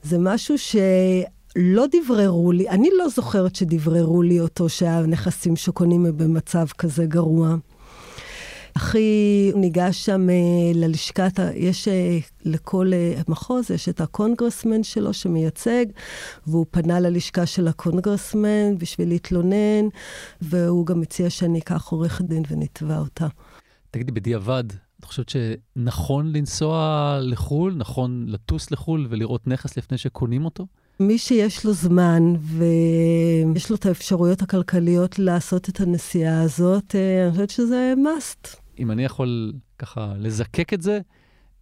זה 0.03 0.17
משהו 0.19 0.55
שלא 0.57 1.85
דבררו 1.91 2.51
לי, 2.51 2.69
אני 2.69 2.89
לא 2.97 3.09
זוכרת 3.09 3.55
שדבררו 3.55 4.21
לי 4.21 4.39
אותו 4.39 4.69
שהנכסים 4.69 5.55
שקונים 5.55 6.05
הם 6.05 6.17
במצב 6.17 6.65
כזה 6.77 7.05
גרוע. 7.05 7.55
אחי 8.77 9.51
ניגש 9.55 10.05
שם 10.05 10.27
uh, 10.29 10.77
ללשכת, 10.77 11.39
יש 11.55 11.87
uh, 11.87 11.91
לכל 12.45 12.91
uh, 12.93 13.31
מחוז, 13.31 13.71
יש 13.71 13.89
את 13.89 14.01
הקונגרסמן 14.01 14.83
שלו 14.83 15.13
שמייצג, 15.13 15.85
והוא 16.47 16.65
פנה 16.71 16.99
ללשכה 16.99 17.45
של 17.45 17.67
הקונגרסמן 17.67 18.77
בשביל 18.77 19.07
להתלונן, 19.09 19.87
והוא 20.41 20.85
גם 20.85 21.01
הציע 21.01 21.29
שאני 21.29 21.59
אקח 21.59 21.87
עורכת 21.87 22.25
דין 22.25 22.43
ונתבע 22.49 22.97
אותה. 22.97 23.27
תגידי, 23.91 24.11
בדיעבד, 24.11 24.63
את 24.99 25.05
חושבת 25.05 25.29
שנכון 25.29 26.31
לנסוע 26.35 27.19
לחו"ל, 27.21 27.73
נכון 27.77 28.25
לטוס 28.27 28.71
לחו"ל 28.71 29.07
ולראות 29.09 29.47
נכס 29.47 29.77
לפני 29.77 29.97
שקונים 29.97 30.45
אותו? 30.45 30.65
מי 30.99 31.17
שיש 31.17 31.65
לו 31.65 31.73
זמן 31.73 32.33
ויש 32.39 33.69
לו 33.69 33.75
את 33.75 33.85
האפשרויות 33.85 34.41
הכלכליות 34.41 35.19
לעשות 35.19 35.69
את 35.69 35.79
הנסיעה 35.79 36.41
הזאת, 36.41 36.95
אה, 36.95 37.23
אני 37.23 37.31
חושבת 37.31 37.49
שזה 37.49 37.93
must. 37.97 38.66
אם 38.79 38.91
אני 38.91 39.03
יכול 39.03 39.53
ככה 39.79 40.13
לזקק 40.17 40.73
את 40.73 40.81
זה, 40.81 40.99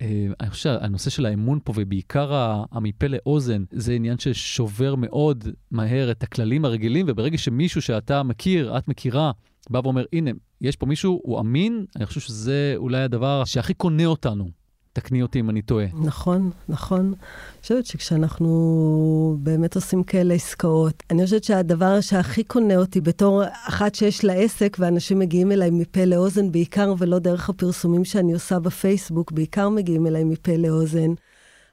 אה, 0.02 0.28
אני 0.40 0.50
חושב 0.50 0.64
שהנושא 0.64 1.10
של 1.10 1.26
האמון 1.26 1.60
פה, 1.64 1.74
ובעיקר 1.76 2.32
המפה 2.72 3.08
לאוזן, 3.08 3.64
זה 3.72 3.94
עניין 3.94 4.18
ששובר 4.18 4.96
מאוד 4.96 5.48
מהר 5.72 6.12
את 6.12 6.24
הכללים 6.24 6.66
הרגילים, 6.66 7.06
וברגע 7.10 7.38
שמישהו 7.38 7.82
שאתה 7.82 8.24
מכיר, 8.24 8.78
את 8.78 8.88
מכירה, 8.88 9.32
בא 9.70 9.80
ואומר, 9.84 10.06
הנה, 10.14 10.32
יש 10.62 10.76
פה 10.76 10.86
מישהו, 10.86 11.22
הוא 11.24 11.40
אמין, 11.40 11.86
אני 11.96 12.06
חושב 12.06 12.20
שזה 12.20 12.74
אולי 12.78 13.02
הדבר 13.02 13.46
שהכי 13.46 13.74
קונה 13.74 14.06
אותנו. 14.06 14.65
תקני 14.96 15.22
אותי 15.22 15.40
אם 15.40 15.50
אני 15.50 15.62
טועה. 15.62 15.86
נכון, 15.94 16.52
נכון. 16.70 17.06
אני 17.06 17.62
חושבת 17.62 17.86
שכשאנחנו 17.86 19.38
באמת 19.40 19.76
עושים 19.76 20.04
כאלה 20.04 20.34
עסקאות, 20.34 21.04
אני 21.12 21.24
חושבת 21.26 21.44
שהדבר 21.44 22.02
שהכי 22.02 22.44
קונה 22.44 22.76
אותי 22.76 23.02
בתור 23.02 23.44
אחת 23.68 23.96
שיש 23.96 24.26
לה 24.26 24.34
עסק, 24.34 24.78
ואנשים 24.80 25.20
מגיעים 25.20 25.52
אליי 25.52 25.70
מפה 25.70 26.06
לאוזן 26.06 26.52
בעיקר, 26.52 26.94
ולא 26.98 27.20
דרך 27.20 27.50
הפרסומים 27.50 28.06
שאני 28.06 28.34
עושה 28.34 28.60
בפייסבוק, 28.60 29.32
בעיקר 29.32 29.70
מגיעים 29.70 30.08
אליי 30.08 30.24
מפה 30.24 30.56
לאוזן. 30.58 31.14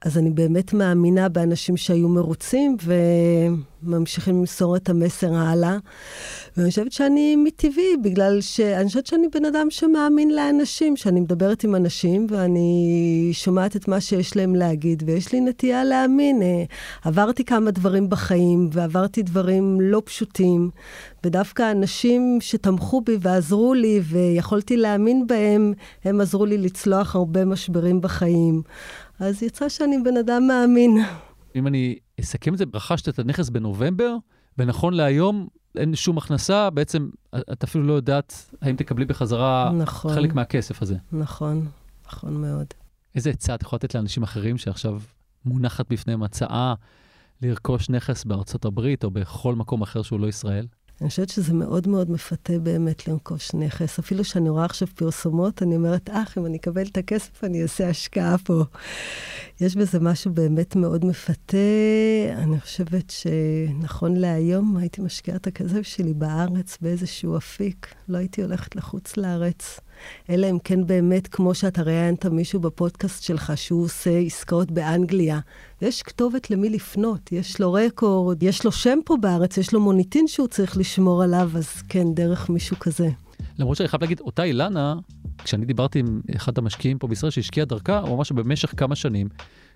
אז 0.04 0.18
אני 0.18 0.30
באמת 0.30 0.73
מאמינה 0.73 1.28
באנשים 1.28 1.76
שהיו 1.76 2.09
מרוצים 2.09 2.76
וממשיכים 3.82 4.38
למסור 4.38 4.76
את 4.76 4.88
המסר 4.88 5.35
הלאה. 5.35 5.76
ואני 6.56 6.71
חושבת 6.71 6.92
שאני 6.92 7.37
מטבעי, 7.37 7.97
בגלל 8.02 8.40
שאני 8.40 8.87
חושבת 8.87 9.06
שאני 9.06 9.28
בן 9.28 9.44
אדם 9.44 9.66
שמאמין 9.71 10.35
לאנשים, 10.35 10.97
שאני 10.97 11.21
מדברת 11.21 11.64
עם 11.64 11.75
אנשים 11.75 12.26
ואני 12.30 13.30
שומעת 13.32 13.76
את 13.76 13.88
מה 13.88 14.00
שיש 14.00 14.37
להם 14.37 14.54
להגיד, 14.54 15.02
ויש 15.06 15.32
לי 15.32 15.40
נטייה 15.40 15.85
להאמין. 15.85 16.42
אה, 16.42 16.64
עברתי 17.04 17.44
כמה 17.44 17.71
דברים 17.71 18.11
בחיים 18.11 18.71
ועברתי 18.73 19.23
דברים 19.23 19.80
לא 19.80 20.03
פשוטים, 20.05 20.70
ודווקא 21.24 21.70
אנשים 21.70 22.38
שתמכו 22.40 23.00
בי 23.00 23.16
ועזרו 23.20 23.74
לי 23.74 24.00
ויכולתי 24.05 24.76
להאמין 24.76 25.26
בהם, 25.26 25.72
הם 26.05 26.20
עזרו 26.20 26.46
לי 26.46 26.59
לצלוח 26.59 27.16
הרבה 27.16 27.44
משברים 27.44 28.00
בחיים. 28.00 28.62
אז 29.18 29.42
יצא 29.42 29.68
שאני 29.68 29.98
בן 30.05 30.16
אדם 30.16 30.46
מאמין. 30.46 31.05
אם 31.57 31.66
אני 31.66 31.98
אסכם 32.20 32.53
את 32.53 32.59
זה, 32.59 32.64
רכשת 32.75 33.09
את 33.09 33.18
הנכס 33.18 33.48
בנובמבר, 33.48 34.16
ונכון 34.59 34.94
להיום 34.94 35.48
אין 35.77 35.94
שום 35.94 36.18
הכנסה, 36.18 36.70
בעצם 36.70 37.09
את 37.53 37.64
אפילו 37.64 37.85
לא 37.85 37.92
יודעת 37.92 38.51
האם 38.62 38.77
תקבלי 38.77 39.05
בחזרה 39.05 39.72
נכון, 39.79 40.14
חלק 40.14 40.35
מהכסף 40.35 40.83
הזה. 40.83 40.96
נכון, 41.12 41.68
נכון 42.07 42.40
מאוד. 42.40 42.66
איזה 43.14 43.31
עצה 43.31 43.55
את 43.55 43.62
יכולה 43.62 43.79
לתת 43.79 43.94
לאנשים 43.94 44.22
אחרים 44.22 44.59
שעכשיו 44.59 45.01
מונחת 45.44 45.92
בפניהם 45.92 46.22
הצעה 46.22 46.75
לרכוש 47.42 47.90
נכס 47.90 48.25
בארצות 48.25 48.64
הברית 48.64 49.05
או 49.05 49.11
בכל 49.11 49.55
מקום 49.55 49.83
אחר 49.83 50.03
שהוא 50.03 50.20
לא 50.20 50.27
ישראל? 50.27 50.66
אני 51.00 51.09
חושבת 51.09 51.28
שזה 51.28 51.55
מאוד 51.55 51.88
מאוד 51.88 52.11
מפתה 52.11 52.59
באמת 52.59 53.09
לרכוש 53.09 53.55
נכס. 53.55 53.98
אפילו 53.98 54.24
שאני 54.24 54.48
רואה 54.48 54.64
עכשיו 54.64 54.88
פרסומות, 54.94 55.62
אני 55.62 55.76
אומרת, 55.76 56.11
אך, 56.11 56.38
אם 56.38 56.46
אני 56.46 56.57
אקבל 56.57 56.87
את 56.87 56.96
הכסף, 56.96 57.44
אני 57.44 57.62
אעשה 57.62 57.88
השקעה 57.88 58.38
פה. 58.38 58.64
יש 59.61 59.76
בזה 59.76 60.00
משהו 60.00 60.33
באמת 60.33 60.76
מאוד 60.76 61.05
מפתה. 61.05 61.57
אני 62.37 62.61
חושבת 62.61 63.11
שנכון 63.11 64.16
להיום, 64.16 64.76
הייתי 64.76 65.00
משקיעה 65.00 65.37
את 65.37 65.46
הכסף 65.46 65.83
שלי 65.83 66.14
בארץ 66.14 66.78
באיזשהו 66.81 67.37
אפיק. 67.37 67.94
לא 68.09 68.18
הייתי 68.18 68.42
הולכת 68.42 68.76
לחוץ 68.76 69.16
לארץ. 69.16 69.81
אלא 70.30 70.50
אם 70.50 70.58
כן 70.64 70.86
באמת, 70.86 71.26
כמו 71.26 71.54
שאתה 71.54 71.82
ראיינת 71.82 72.26
מישהו 72.26 72.60
בפודקאסט 72.60 73.22
שלך, 73.22 73.52
שהוא 73.56 73.84
עושה 73.84 74.18
עסקאות 74.18 74.70
באנגליה, 74.70 75.40
יש 75.82 76.02
כתובת 76.02 76.50
למי 76.50 76.70
לפנות, 76.70 77.32
יש 77.32 77.60
לו 77.60 77.72
רקורד, 77.72 78.42
יש 78.42 78.64
לו 78.64 78.72
שם 78.72 78.98
פה 79.04 79.16
בארץ, 79.20 79.58
יש 79.58 79.72
לו 79.72 79.80
מוניטין 79.80 80.28
שהוא 80.28 80.48
צריך 80.48 80.76
לשמור 80.76 81.22
עליו, 81.22 81.50
אז 81.54 81.82
כן, 81.88 82.14
דרך 82.14 82.50
מישהו 82.50 82.76
כזה. 82.80 83.08
למרות 83.58 83.76
שאני 83.76 83.88
חייב 83.88 84.02
להגיד, 84.02 84.20
אותה 84.20 84.42
אילנה, 84.42 84.94
כשאני 85.44 85.66
דיברתי 85.66 85.98
עם 85.98 86.20
אחד 86.36 86.58
המשקיעים 86.58 86.98
פה 86.98 87.06
בישראל 87.06 87.30
שהשקיע 87.30 87.64
דרכה, 87.64 88.00
הוא 88.00 88.14
אמר 88.14 88.22
שבמשך 88.22 88.74
כמה 88.76 88.94
שנים, 88.94 89.28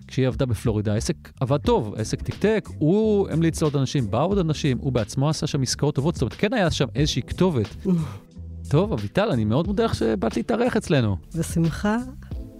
כשהיא 0.07 0.27
עבדה 0.27 0.45
בפלורידה, 0.45 0.93
העסק 0.93 1.15
עבד 1.39 1.57
טוב, 1.57 1.93
העסק 1.97 2.21
תקתק, 2.21 2.69
הוא 2.77 3.29
המליץ 3.29 3.61
לעוד 3.61 3.75
אנשים, 3.75 4.11
באו 4.11 4.25
עוד 4.27 4.37
אנשים, 4.37 4.77
הוא 4.81 4.91
בעצמו 4.91 5.29
עשה 5.29 5.47
שם 5.47 5.61
עסקאות 5.61 5.95
טובות, 5.95 6.15
זאת 6.15 6.21
אומרת, 6.21 6.33
כן 6.33 6.53
היה 6.53 6.71
שם 6.71 6.85
איזושהי 6.95 7.21
כתובת. 7.21 7.75
טוב, 8.69 8.93
אביטל, 8.93 9.29
אני 9.31 9.45
מאוד 9.45 9.67
מודה 9.67 9.85
לך 9.85 9.95
שבאת 9.95 10.37
להתארח 10.37 10.77
אצלנו. 10.77 11.17
בשמחה. 11.35 11.97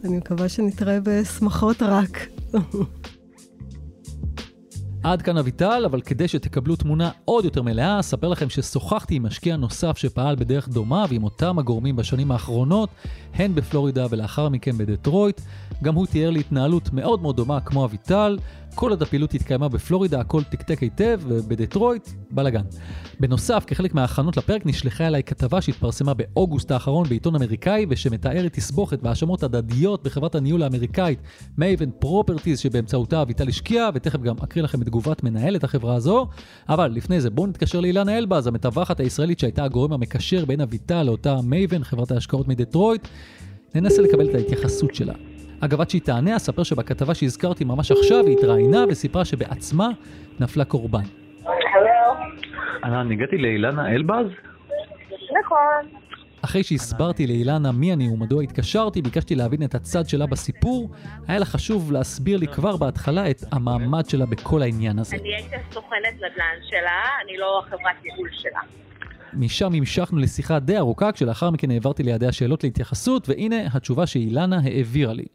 אני 0.04 0.17
מקווה 0.17 0.50
שנתראה 0.50 1.00
בשמחות 1.04 1.82
רק. 1.82 2.28
עד 5.04 5.22
כאן 5.22 5.38
אביטל, 5.38 5.84
אבל 5.86 6.02
כדי 6.02 6.28
שתקבלו 6.28 6.76
תמונה 6.76 7.12
עוד 7.26 7.46
יותר 7.46 7.62
מלאה, 7.62 8.00
אספר 8.00 8.28
לכם 8.28 8.50
ששוחחתי 8.50 9.15
עם 9.15 9.24
משקיע 9.24 9.56
נוסף 9.56 9.98
שפעל 9.98 10.36
בדרך 10.36 10.70
דומה 10.70 11.06
ועם 11.10 11.24
אותם 11.24 11.60
הגורמים 11.60 11.96
בשנים 11.96 12.32
האחרונות, 12.32 12.89
הן 13.34 13.56
בפלורידה 13.56 14.06
ולאחר 14.10 14.50
מכן 14.50 14.78
בדטרויט. 14.78 15.41
גם 15.84 15.96
הוא 15.96 16.08
תיאר 16.08 16.30
לי 16.30 16.39
התנהלות 16.39 16.93
מאוד 16.93 17.22
מאוד 17.22 17.36
דומה 17.36 17.60
כמו 17.60 17.86
אביטל, 17.86 18.38
כל 18.78 18.90
עוד 18.90 19.02
הפעילות 19.02 19.34
התקיימה 19.34 19.70
בפלורידה, 19.70 20.20
הכל 20.20 20.44
תקתק 20.44 20.80
היטב, 20.80 21.20
ובדטרויט, 21.28 22.10
בלאגן. 22.32 22.62
בנוסף, 23.20 23.63
כחלק 23.68 23.94
מההכנות 23.94 24.38
לפרק, 24.38 24.66
נשלחה 24.66 25.08
אליי 25.08 25.24
כתבה 25.24 25.62
שהתפרסמה 25.62 26.13
באוגוסט 26.13 26.72
האחרון 26.72 27.10
בעיתון 27.10 27.36
אמריקאי, 27.36 27.86
ושמתארת 27.90 28.54
תסבוכת 28.54 29.00
והאשמות 29.04 29.44
הדדיות 29.44 30.04
בחברת 30.04 30.36
הניהול 30.36 30.63
האמריקאית 30.63 31.20
מייבן 31.58 31.90
Properties, 32.00 32.60
שבאמצעותה 32.60 33.22
אביטל 33.22 33.48
השקיעה, 33.48 33.90
ותכף 33.94 34.22
גם 34.22 34.36
אקריא 34.44 34.63
לכם 34.63 34.82
את 34.82 34.86
תגובת 34.86 35.24
מנהלת 35.24 35.63
החברה 35.63 35.96
הזו. 35.96 36.28
אבל 36.70 36.92
לפני 36.92 37.22
זה, 37.22 37.30
בואו 37.30 37.48
נתקשר 37.48 37.80
לאילנה 37.80 38.18
אלבז, 38.18 38.48
המתווכת 38.48 39.00
הישראלית 39.00 39.40
שהייתה 39.40 39.63
הגורם 39.63 39.94
המקשר 39.94 40.46
בין 40.46 40.62
אביטל 40.62 41.04
לאותה 41.04 41.40
מייבן, 41.44 41.84
חברת 41.84 42.12
ההשקעות 42.12 42.48
מדטרויט. 42.48 43.08
ננסה 43.76 44.02
לקבל 44.02 44.30
את 44.30 44.36
ההתייחסות 44.36 44.96
שלה. 44.96 45.13
אגב, 45.62 45.82
עד 45.82 45.89
שהיא 45.89 46.02
תענה, 46.02 46.36
אספר 46.36 46.63
שבכתבה 46.63 47.13
שהזכרתי 47.13 47.63
ממש 47.63 47.91
עכשיו, 47.91 48.26
היא 48.26 48.38
התראיינה 48.38 48.86
וסיפרה 48.89 49.26
שבעצמה 49.26 49.89
נפלה 50.39 50.65
קורבן. 50.65 51.04
אני 52.84 53.15
הגעתי 53.15 53.38
לאילנה 53.38 53.96
אלבז? 53.96 54.26
נכון. 55.39 56.00
אחרי 56.41 56.63
שהסברתי 56.63 57.28
לאילנה 57.28 57.72
מי 57.72 57.93
אני 57.93 58.10
ומדוע 58.10 58.43
התקשרתי, 58.43 59.02
ביקשתי 59.02 59.36
להבין 59.36 59.63
את 59.63 59.76
הצד 59.76 60.10
שלה 60.10 60.26
בסיפור. 60.26 60.89
היה 61.28 61.39
לה 61.39 61.46
חשוב 61.46 61.91
להסביר 61.91 62.38
לי 62.38 62.48
כבר 62.48 62.78
בהתחלה 62.78 63.30
את 63.30 63.41
המעמד 63.52 64.10
שלה 64.10 64.26
בכל 64.26 64.62
העניין 64.62 65.00
הזה. 65.00 65.15
אני 65.15 65.36
הייתי 65.36 65.56
סוכנת 65.74 66.13
נדל"ן 66.15 66.67
שלה, 66.70 67.02
אני 67.26 67.38
לא 67.38 67.62
חברת 67.65 68.06
ייעול 68.06 68.30
שלה. 68.32 68.60
משם 69.34 69.74
המשכנו 69.74 70.20
לשיחה 70.20 70.60
די 70.60 70.78
ארוכה, 70.78 71.12
כשלאחר 71.12 71.50
מכן 71.50 71.72
העברתי 71.72 72.04
לידי 72.04 72.28
השאלות 72.28 72.63
להתייחסות, 72.63 73.30
והנה 73.30 73.56
התשובה 73.74 74.06
שאילנה 74.06 74.60
העבירה 74.63 75.13
לי. 75.13 75.26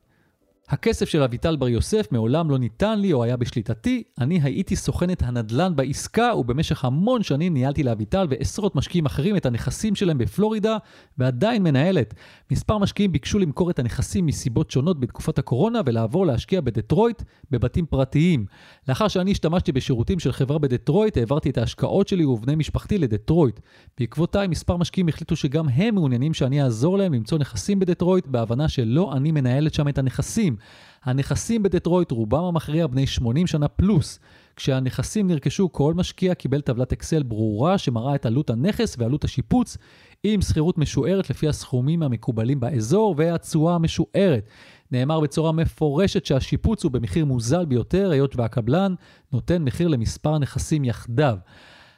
הכסף 0.73 1.09
של 1.09 1.23
אביטל 1.23 1.57
בר 1.57 1.69
יוסף 1.69 2.07
מעולם 2.11 2.51
לא 2.51 2.59
ניתן 2.59 3.01
לי 3.01 3.13
או 3.13 3.25
היה 3.25 3.37
בשליטתי, 3.37 4.03
אני 4.21 4.41
הייתי 4.43 4.77
סוכנת 4.77 5.23
הנדל"ן 5.23 5.77
בעסקה 5.77 6.33
ובמשך 6.39 6.85
המון 6.85 7.23
שנים 7.23 7.55
ניהלתי 7.55 7.83
לאביטל 7.83 8.27
ועשרות 8.31 8.77
משקיעים 8.77 9.07
אחרים 9.07 9.37
את 9.37 9.47
הנכסים 9.47 9.95
שלהם 9.95 10.19
בפלורידה 10.19 10.77
ועדיין 11.19 11.63
מנהלת. 11.63 12.15
מספר 12.51 12.79
משקיעים 12.79 13.13
ביקשו 13.13 13.39
למכור 13.39 13.71
את 13.71 13.79
הנכסים 13.79 14.27
מסיבות 14.27 14.71
שונות 14.71 15.01
בתקופת 15.01 15.39
הקורונה 15.39 15.81
ולעבור 15.87 16.27
להשקיע 16.27 16.61
בדטרויט 16.61 17.23
בבתים 17.51 17.87
פרטיים. 17.87 18.47
לאחר 18.89 19.09
שאני 19.09 19.31
השתמשתי 19.31 19.73
בשירותים 19.73 20.19
של 20.19 20.33
חברה 20.33 20.59
בדטרויט, 20.59 21.17
העברתי 21.17 21.51
את 21.51 21.59
ההשקעות 21.59 22.09
שלי 22.09 22.25
ובני 22.25 22.55
משפחתי 22.55 22.99
לדטרויט. 22.99 23.61
בעקבותיי 23.99 24.49
מספר 24.49 24.77
משקיעים 24.77 25.09
החליטו 25.09 25.37
שגם 25.37 25.69
הם 25.69 25.95
מעוניינים 25.95 26.35
שאני 26.35 26.63
אעזור 26.63 26.99
להם 26.99 27.15
למצוא 27.15 27.39
נכסים 27.39 27.79
בדטרויט 27.79 28.27
בהבנה 28.27 28.69
שלא 28.69 29.13
אני 29.13 29.33
מנהלת 29.33 29.75
שם 29.75 29.89
את 29.89 29.99
הנכסים. 29.99 30.62
הנכסים 31.05 31.63
בדטרויט 31.63 32.11
רובם 32.11 32.45
המכריע 32.45 32.87
בני 32.87 33.07
80 33.07 33.47
שנה 33.47 33.69
פלוס. 33.69 34.19
כשהנכסים 34.57 35.27
נרכשו 35.27 35.73
כל 35.73 35.95
משקיע 35.95 36.35
קיבל 36.35 36.61
טבלת 36.61 36.93
אקסל 36.93 37.23
ברורה 37.23 37.79
שמראה 37.79 38.15
את 38.15 38.27
עלות 38.27 38.51
הנכס 38.51 38.97
ועלות 38.99 39.25
השיפוץ 39.25 39.77
עם 40.25 40.41
שכירות 40.41 40.79
משוערת 40.79 41.31
לפי 41.31 41.49
הסכומים 41.49 42.03
המקובלים 42.03 42.61
באזור 42.61 43.15
והתשואה 43.19 43.75
המשוערת. 43.75 44.49
נאמר 44.93 45.21
בצורה 45.21 45.53
מפורשת 45.53 46.27
שהשיפוץ 46.27 46.85
הוא 46.85 46.93
במחיר 46.93 47.25
מוזל 47.25 47.65
ביותר, 47.65 48.11
היות 48.11 48.37
והקבלן 48.37 48.95
נותן 49.33 49.63
מחיר 49.63 49.89
למספר 49.89 50.39
נכסים 50.39 50.85
יחדיו. 50.85 51.37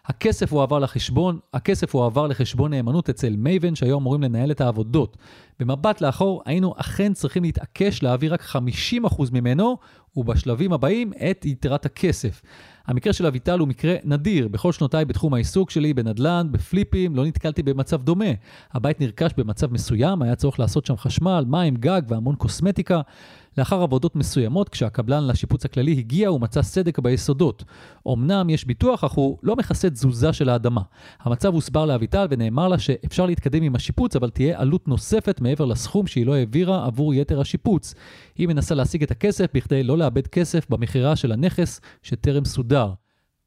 הכסף 0.07 0.53
הועבר 0.53 0.79
לחשבון, 0.79 1.39
הכסף 1.55 1.95
הועבר 1.95 2.27
לחשבון 2.27 2.71
נאמנות 2.75 3.09
אצל 3.09 3.37
מייבן 3.37 3.75
שהיו 3.75 3.99
אמורים 3.99 4.23
לנהל 4.23 4.51
את 4.51 4.61
העבודות. 4.61 5.17
במבט 5.61 6.01
לאחור 6.01 6.43
היינו 6.47 6.75
אכן 6.77 7.13
צריכים 7.13 7.43
להתעקש 7.43 8.03
להעביר 8.03 8.35
רק 8.35 8.43
50% 8.43 9.23
ממנו, 9.33 9.77
ובשלבים 10.17 10.73
הבאים 10.73 11.13
את 11.31 11.45
יתרת 11.45 11.87
הכסף. 11.87 12.43
המקרה 12.87 13.13
של 13.13 13.27
אביטל 13.27 13.59
הוא 13.59 13.69
מקרה 13.69 13.95
נדיר. 14.05 14.49
בכל 14.49 14.73
שנותיי 14.73 15.05
בתחום 15.05 15.35
העיסוק 15.35 15.71
שלי, 15.71 15.95
בנדל"ן, 15.95 16.49
בפליפים, 16.51 17.17
לא 17.17 17.27
נתקלתי 17.27 17.63
במצב 17.63 18.03
דומה. 18.03 18.25
הבית 18.73 19.01
נרכש 19.01 19.31
במצב 19.37 19.73
מסוים, 19.73 20.23
היה 20.23 20.35
צורך 20.35 20.61
לעשות 20.61 20.87
שם 20.87 20.97
חשמל, 20.97 21.45
מים, 21.49 21.77
גג 21.77 22.03
והמון 22.09 22.35
קוסמטיקה. 22.35 23.01
לאחר 23.59 23.83
עבודות 23.83 24.17
מסוימות, 24.17 24.69
כשהקבלן 24.69 25.27
לשיפוץ 25.27 25.65
הכללי 25.65 25.93
הגיע, 25.93 26.29
הוא 26.29 26.41
מצא 26.41 26.63
סדק 26.63 26.99
ביסודות. 26.99 27.65
אמנם 28.09 28.51
יש 28.51 28.65
ביטוח, 28.65 29.05
אך 29.05 29.13
הוא 29.13 29.39
לא 29.43 29.57
מכסה 29.57 29.91
תזוזה 29.91 30.33
של 30.33 30.49
האדמה. 30.49 30.81
המצב 31.21 31.55
הוסבר 31.55 31.87
לאביטל 31.87 32.27
ונאמר 32.31 32.69
לה 32.69 32.79
שאפשר 32.79 33.27
להתקדם 33.27 33.63
עם 33.63 33.77
השיפוץ, 33.77 34.17
אבל 34.17 34.31
תהיה 34.31 34.61
עלות 34.61 34.89
נוספת 34.89 35.41
מעבר 35.41 35.65
לסכום 35.65 36.07
שהיא 36.07 36.27
לא 36.27 36.35
העבירה 36.35 36.87
עבור 36.87 37.15
יתר 37.15 37.41
השיפוץ. 37.41 37.95
היא 38.37 38.49
מנסה 38.49 38.75
להשיג 38.75 39.03
את 39.03 39.11
הכסף 39.11 39.47
בכדי 39.55 39.83
לא 39.83 39.99
לאבד 39.99 40.27
כסף 40.27 40.67
במכירה 40.71 41.17
של 41.17 41.33
הנכס 41.33 41.81
שטרם 42.03 42.45
סודר. 42.45 42.93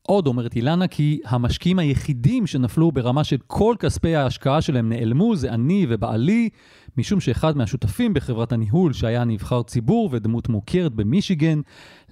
עוד 0.08 0.28
אומרת 0.28 0.56
אילנה 0.56 0.88
כי 0.88 1.20
המשקיעים 1.26 1.80
היחידים 1.80 2.48
שנפלו 2.48 2.92
ברמה 2.92 3.24
של 3.24 3.38
כל 3.48 3.76
כספי 3.80 4.16
ההשקעה 4.16 4.62
שלהם 4.62 4.90
נעלמו 4.90 5.36
זה 5.36 5.50
אני 5.50 5.86
ובעלי, 5.90 6.50
משום 6.98 7.20
שאחד 7.20 7.58
מהשותפים 7.58 8.14
בחברת 8.14 8.52
הניהול 8.52 8.94
שהיה 8.94 9.24
נבחר 9.24 9.64
ציבור 9.64 10.10
ודמות 10.12 10.50
מוכרת 10.50 10.94
במישיגן, 10.94 11.62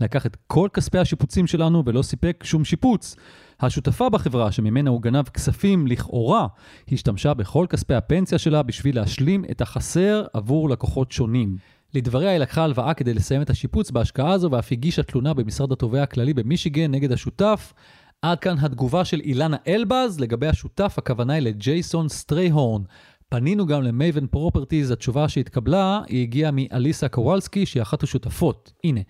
לקח 0.02 0.26
את 0.26 0.38
כל 0.48 0.70
כספי 0.74 0.98
השיפוצים 0.98 1.48
שלנו 1.48 1.84
ולא 1.86 2.02
סיפק 2.02 2.44
שום 2.44 2.66
שיפוץ. 2.66 3.16
השותפה 3.60 4.10
בחברה 4.10 4.52
שממנה 4.52 4.90
הוא 4.90 5.02
גנב 5.02 5.26
כספים 5.28 5.88
לכאורה, 5.88 6.48
השתמשה 6.92 7.34
בכל 7.34 7.66
כספי 7.70 7.94
הפנסיה 7.94 8.38
שלה 8.38 8.64
בשביל 8.64 8.96
להשלים 8.96 9.46
את 9.52 9.62
החסר 9.62 10.26
עבור 10.34 10.70
לקוחות 10.70 11.12
שונים. 11.12 11.58
לדבריה 11.94 12.32
היא 12.32 12.40
לקחה 12.40 12.64
הלוואה 12.64 12.94
כדי 12.94 13.14
לסיים 13.14 13.42
את 13.42 13.50
השיפוץ 13.50 13.92
בהשקעה 13.92 14.32
הזו 14.32 14.52
ואף 14.52 14.72
הגישה 14.72 15.04
תלונה 15.04 15.34
במשרד 15.34 15.72
התובע 15.72 16.04
הכללי 16.04 16.34
במישיגן 16.34 16.92
נגד 16.92 17.12
השותף. 17.12 17.74
עד 18.22 18.40
כאן 18.40 18.56
התגובה 18.62 19.06
של 19.06 19.20
אילנה 19.20 19.58
אלבז 19.68 20.20
לגבי 20.20 20.48
השותף, 20.48 20.96
הכוונה 20.98 21.34
היא 21.34 21.42
לג'ייסון 21.42 22.10
סטרייהורן. 22.10 22.82
פנינו 23.30 23.66
גם 23.66 23.82
למייבן 23.82 24.28
Properties, 24.28 24.92
התשובה 24.92 25.30
שהתקבלה 25.30 26.02
היא 26.08 26.22
הגיעה 26.22 26.52
מאליסה 26.54 27.08
קוואלסקי 27.08 27.66
שהיא 27.66 27.82
אחת 27.82 28.04
השותפות. 28.04 28.72
הנה. 28.84 29.02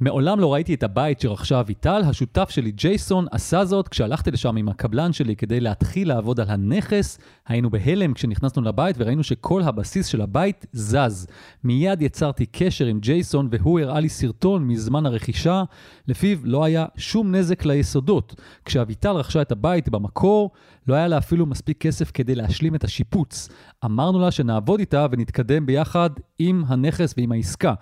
מעולם 0.00 0.40
לא 0.40 0.54
ראיתי 0.54 0.74
את 0.74 0.82
הבית 0.82 1.20
שרכשה 1.20 1.60
אביטל, 1.60 2.02
השותף 2.04 2.50
שלי 2.50 2.70
ג'ייסון 2.70 3.26
עשה 3.30 3.64
זאת 3.64 3.88
כשהלכתי 3.88 4.30
לשם 4.30 4.56
עם 4.56 4.68
הקבלן 4.68 5.12
שלי 5.12 5.36
כדי 5.36 5.60
להתחיל 5.60 6.08
לעבוד 6.08 6.40
על 6.40 6.46
הנכס. 6.50 7.18
היינו 7.46 7.70
בהלם 7.70 8.14
כשנכנסנו 8.14 8.62
לבית 8.62 8.96
וראינו 8.98 9.22
שכל 9.22 9.62
הבסיס 9.62 10.06
של 10.06 10.20
הבית 10.20 10.66
זז. 10.72 11.26
מיד 11.64 12.02
יצרתי 12.02 12.46
קשר 12.46 12.86
עם 12.86 13.00
ג'ייסון 13.00 13.48
והוא 13.50 13.80
הראה 13.80 14.00
לי 14.00 14.08
סרטון 14.08 14.64
מזמן 14.68 15.06
הרכישה, 15.06 15.62
לפיו 16.08 16.38
לא 16.44 16.64
היה 16.64 16.86
שום 16.96 17.34
נזק 17.34 17.64
ליסודות. 17.64 18.34
כשאביטל 18.64 19.10
רכשה 19.10 19.42
את 19.42 19.52
הבית 19.52 19.88
במקור, 19.88 20.50
לא 20.88 20.94
היה 20.94 21.08
לה 21.08 21.18
אפילו 21.18 21.46
מספיק 21.46 21.80
כסף 21.80 22.10
כדי 22.14 22.34
להשלים 22.34 22.74
את 22.74 22.84
השיפוץ. 22.84 23.48
אמרנו 23.84 24.20
לה 24.20 24.30
שנעבוד 24.30 24.80
איתה 24.80 25.06
ונתקדם 25.10 25.66
ביחד 25.66 26.10
עם 26.38 26.64
הנכס 26.66 27.14
ועם 27.16 27.32
העסקה. 27.32 27.74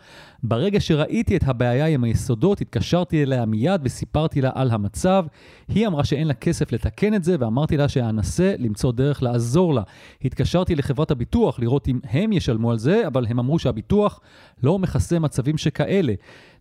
ברגע 0.43 0.81
שראיתי 0.81 1.37
את 1.37 1.43
הבעיה 1.47 1.87
עם 1.87 2.05
היסודות, 2.05 2.61
התקשרתי 2.61 3.23
אליה 3.23 3.45
מיד 3.45 3.81
וסיפרתי 3.85 4.41
לה 4.41 4.51
על 4.55 4.71
המצב. 4.71 5.25
היא 5.69 5.87
אמרה 5.87 6.05
שאין 6.05 6.29
לה 6.29 6.35
כסף 6.35 6.73
לתקן 6.73 7.15
את 7.15 7.25
זה, 7.25 7.37
ואמרתי 7.41 7.77
לה 7.77 7.89
שאנסה 7.89 8.55
למצוא 8.59 8.93
דרך 8.93 9.23
לעזור 9.23 9.75
לה. 9.75 9.83
התקשרתי 10.25 10.75
לחברת 10.75 11.11
הביטוח 11.11 11.61
לראות 11.61 11.89
אם 11.89 12.01
הם 12.05 12.33
ישלמו 12.33 12.71
על 12.71 12.79
זה, 12.79 13.07
אבל 13.07 13.27
הם 13.29 13.39
אמרו 13.39 13.59
שהביטוח 13.59 14.21
לא 14.63 14.79
מכסה 14.79 15.19
מצבים 15.19 15.59
שכאלה. 15.59 16.15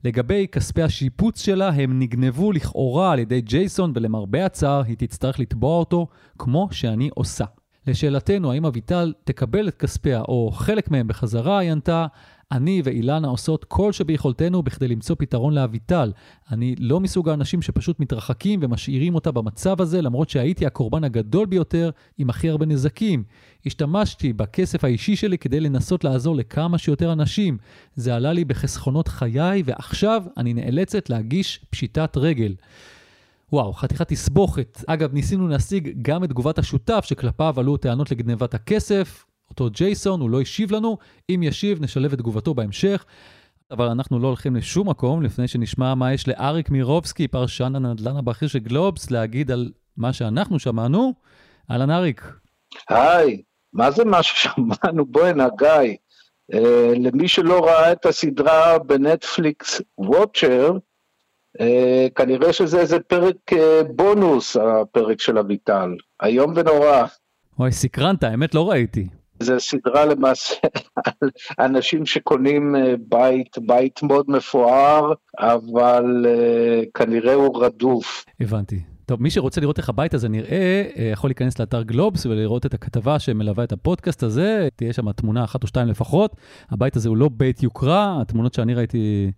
לגבי 0.04 0.48
כספי 0.52 0.82
השיפוץ 0.82 1.42
שלה, 1.42 1.70
הם 1.70 2.00
נגנבו 2.00 2.52
לכאורה 2.52 3.12
על 3.12 3.20
ידי 3.20 3.42
ג'ייסון, 3.42 3.92
ולמרבה 3.96 4.46
הצער, 4.46 4.84
היא 4.88 4.98
תצטרך 4.98 5.40
לתבוע 5.40 5.80
אותו, 5.80 6.08
כמו 6.38 6.68
שאני 6.72 7.10
עושה. 7.14 7.46
לשאלתנו, 7.88 8.52
האם 8.52 8.66
אביטל 8.66 9.14
תקבל 9.24 9.68
את 9.68 9.76
כספיה 9.76 10.22
או 10.22 10.52
חלק 10.52 10.92
מהם 10.92 11.08
בחזרה, 11.08 11.60
היא 11.60 11.72
ענתה, 11.72 12.08
אני 12.52 12.82
ואילנה 12.86 13.28
עושות 13.28 13.64
כל 13.64 13.92
שביכולתנו 13.92 14.64
בכדי 14.64 14.88
למצוא 14.88 15.16
פתרון 15.20 15.54
לאביטל. 15.54 16.12
אני 16.52 16.76
לא 16.80 17.00
מסוג 17.00 17.30
האנשים 17.30 17.62
שפשוט 17.62 18.00
מתרחקים 18.00 18.60
ומשאירים 18.64 19.16
אותה 19.16 19.32
במצב 19.32 19.82
הזה, 19.82 20.02
למרות 20.02 20.30
שהייתי 20.30 20.66
הקורבן 20.66 21.04
הגדול 21.04 21.46
ביותר 21.46 21.90
עם 22.18 22.30
הכי 22.30 22.50
הרבה 22.50 22.66
נזקים. 22.66 23.24
השתמשתי 23.66 24.34
בכסף 24.34 24.84
האישי 24.84 25.16
שלי 25.16 25.38
כדי 25.38 25.60
לנסות 25.60 26.04
לעזור 26.04 26.36
לכמה 26.36 26.78
שיותר 26.78 27.14
אנשים. 27.14 27.58
זה 27.96 28.16
עלה 28.16 28.34
לי 28.34 28.46
בחסכונות 28.46 29.08
חיי, 29.08 29.64
ועכשיו 29.66 30.24
אני 30.38 30.54
נאלצת 30.54 31.10
להגיש 31.10 31.66
פשיטת 31.70 32.18
רגל. 32.18 32.56
וואו, 33.54 33.74
חתיכת 33.74 34.08
תסבוכת. 34.08 34.84
אגב, 34.88 35.14
ניסינו 35.14 35.48
להשיג 35.48 35.92
גם 36.02 36.24
את 36.24 36.30
תגובת 36.30 36.60
השותף 36.60 37.06
שכלפיו 37.08 37.60
עלו 37.60 37.78
טענות 37.78 38.12
לגנבת 38.12 38.54
הכסף. 38.54 39.31
אותו 39.52 39.70
ג'ייסון, 39.70 40.22
הוא 40.22 40.30
לא 40.30 40.42
השיב 40.42 40.72
לנו. 40.72 40.98
אם 41.30 41.44
ישיב, 41.44 41.84
נשלב 41.84 42.14
את 42.14 42.20
תגובתו 42.20 42.54
בהמשך. 42.54 43.06
אבל 43.72 43.86
אנחנו 43.86 44.20
לא 44.20 44.28
הולכים 44.28 44.56
לשום 44.56 44.90
מקום 44.90 45.22
לפני 45.22 45.48
שנשמע 45.48 45.96
מה 45.96 46.14
יש 46.14 46.28
לאריק 46.28 46.70
מירובסקי, 46.70 47.28
פרשן 47.28 47.76
הנדל"ן 47.76 48.18
הבכיר 48.18 48.48
של 48.48 48.60
גלובס, 48.60 49.12
להגיד 49.12 49.52
על 49.52 49.72
מה 49.98 50.14
שאנחנו 50.14 50.60
שמענו. 50.60 51.14
אהלן 51.72 51.92
אריק. 51.92 52.34
היי, 52.90 53.42
מה 53.74 53.92
זה 53.92 54.06
מה 54.06 54.24
ששמענו? 54.24 55.06
בוא'נה, 55.06 55.48
גיא. 55.58 55.96
Uh, 56.54 56.58
למי 57.00 57.28
שלא 57.28 57.66
ראה 57.66 57.92
את 57.92 58.06
הסדרה 58.06 58.80
בנטפליקס 58.80 59.82
וואצ'ר, 59.98 60.78
uh, 61.58 61.64
כנראה 62.16 62.54
שזה 62.54 62.80
איזה 62.80 63.00
פרק 63.00 63.36
uh, 63.52 63.58
בונוס, 63.96 64.58
הפרק 64.58 65.22
של 65.22 65.38
אביטל. 65.38 65.90
איום 66.24 66.54
ונורא. 66.56 67.04
וואי, 67.60 67.72
סקרנת, 67.72 68.24
האמת 68.24 68.56
לא 68.56 68.70
ראיתי. 68.70 69.08
זה 69.41 69.60
סדרה 69.60 70.06
למעשה 70.06 70.56
על 71.06 71.30
אנשים 71.60 72.06
שקונים 72.06 72.75
בית, 73.10 73.58
בית 73.65 74.04
מאוד 74.04 74.25
מפואר, 74.27 75.13
אבל 75.39 76.25
uh, 76.25 76.89
כנראה 76.93 77.34
הוא 77.34 77.63
רדוף. 77.65 78.25
הבנתי. 78.39 78.80
טוב, 79.06 79.21
מי 79.21 79.30
שרוצה 79.30 79.62
לראות 79.62 79.77
איך 79.77 79.89
הבית 79.89 80.13
הזה 80.13 80.30
נראה, 80.30 80.84
יכול 81.12 81.30
להיכנס 81.30 81.60
לאתר 81.60 81.82
גלובס 81.82 82.25
ולראות 82.25 82.65
את 82.65 82.73
הכתבה 82.73 83.19
שמלווה 83.19 83.63
את 83.63 83.71
הפודקאסט 83.71 84.23
הזה, 84.23 84.67
תהיה 84.75 84.93
שם 84.93 85.12
תמונה 85.12 85.43
אחת 85.43 85.63
או 85.63 85.67
שתיים 85.67 85.88
לפחות. 85.88 86.36
הבית 86.69 86.95
הזה 86.95 87.10
הוא 87.10 87.17
לא 87.17 87.30
בית 87.34 87.63
יוקרה, 87.63 88.21
התמונות 88.21 88.54
שאני 88.54 88.73
ראיתי 88.73 89.32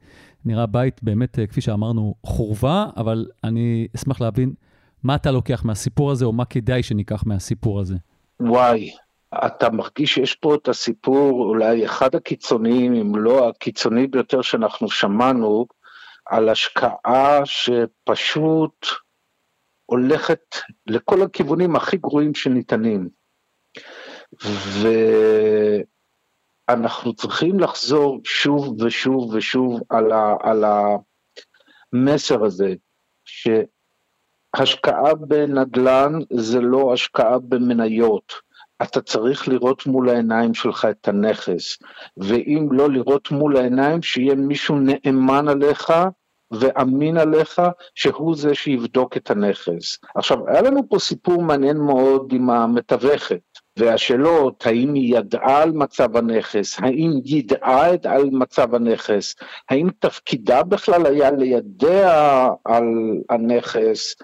נראה 0.46 0.66
בית 0.66 1.04
באמת, 1.04 1.40
כפי 1.50 1.62
שאמרנו, 1.62 2.16
חורבה, 2.26 2.86
אבל 2.98 3.26
אני 3.44 3.88
אשמח 3.96 4.22
להבין 4.22 4.54
מה 5.04 5.16
אתה 5.16 5.32
לוקח 5.32 5.66
מהסיפור 5.66 6.12
הזה, 6.12 6.26
או 6.26 6.34
מה 6.34 6.46
כדאי 6.46 6.84
שניקח 6.84 7.24
מהסיפור 7.26 7.80
הזה. 7.80 7.96
וואי, 8.40 8.90
אתה 9.46 9.70
מרגיש 9.70 10.14
שיש 10.14 10.36
פה 10.36 10.56
את 10.56 10.68
הסיפור, 10.68 11.50
אולי 11.50 11.86
אחד 11.86 12.16
הקיצוניים, 12.16 12.94
אם 12.94 13.16
לא 13.16 13.50
הקיצוני 13.50 14.08
ביותר 14.08 14.42
שאנחנו 14.42 14.90
שמענו, 14.90 15.66
על 16.26 16.50
השקעה 16.50 17.42
שפשוט 17.46 18.88
הולכת 19.86 20.56
לכל 20.88 21.22
הכיוונים 21.22 21.76
הכי 21.76 21.98
גרועים 21.98 22.36
שניתנים. 22.36 23.10
אנחנו 26.70 27.14
צריכים 27.14 27.60
לחזור 27.60 28.22
שוב 28.24 28.82
ושוב 28.82 29.34
ושוב 29.34 29.82
על, 29.90 30.12
ה, 30.12 30.36
על 30.40 30.64
המסר 31.94 32.46
הזה, 32.46 32.74
שהשקעה 34.56 35.16
בנדל"ן 35.16 36.14
זה 36.34 36.62
לא 36.62 36.94
השקעה 36.94 37.40
במניות. 37.40 38.34
אתה 38.84 39.02
צריך 39.02 39.48
לראות 39.48 39.86
מול 39.86 40.10
העיניים 40.10 40.54
שלך 40.54 40.88
את 40.90 41.08
הנכס, 41.08 41.78
ואם 42.18 42.68
לא 42.72 42.90
לראות 42.90 43.32
מול 43.32 43.58
העיניים, 43.58 44.02
שיהיה 44.02 44.36
מישהו 44.36 44.76
נאמן 44.80 45.48
עליך 45.48 45.94
ואמין 46.52 47.18
עליך, 47.18 47.62
שהוא 47.96 48.36
זה 48.36 48.56
שיבדוק 48.56 49.18
את 49.18 49.32
הנכס. 49.32 49.98
עכשיו, 50.16 50.38
היה 50.48 50.62
לנו 50.62 50.90
פה 50.90 51.00
סיפור 51.00 51.42
מעניין 51.42 51.78
מאוד 51.78 52.34
עם 52.34 52.50
המתווכת. 52.50 53.40
והשאלות 53.80 54.68
האם 54.68 54.94
היא 54.94 55.18
ידעה 55.18 55.62
על 55.62 55.72
מצב 55.72 56.18
הנכס, 56.18 56.80
האם 56.80 57.12
ידעה 57.26 57.90
על 58.06 58.30
מצב 58.32 58.76
הנכס, 58.76 59.36
האם 59.70 59.90
תפקידה 60.00 60.64
בכלל 60.64 61.06
היה 61.06 61.32
לידע 61.32 62.48
על 62.66 62.84
הנכס. 63.30 64.16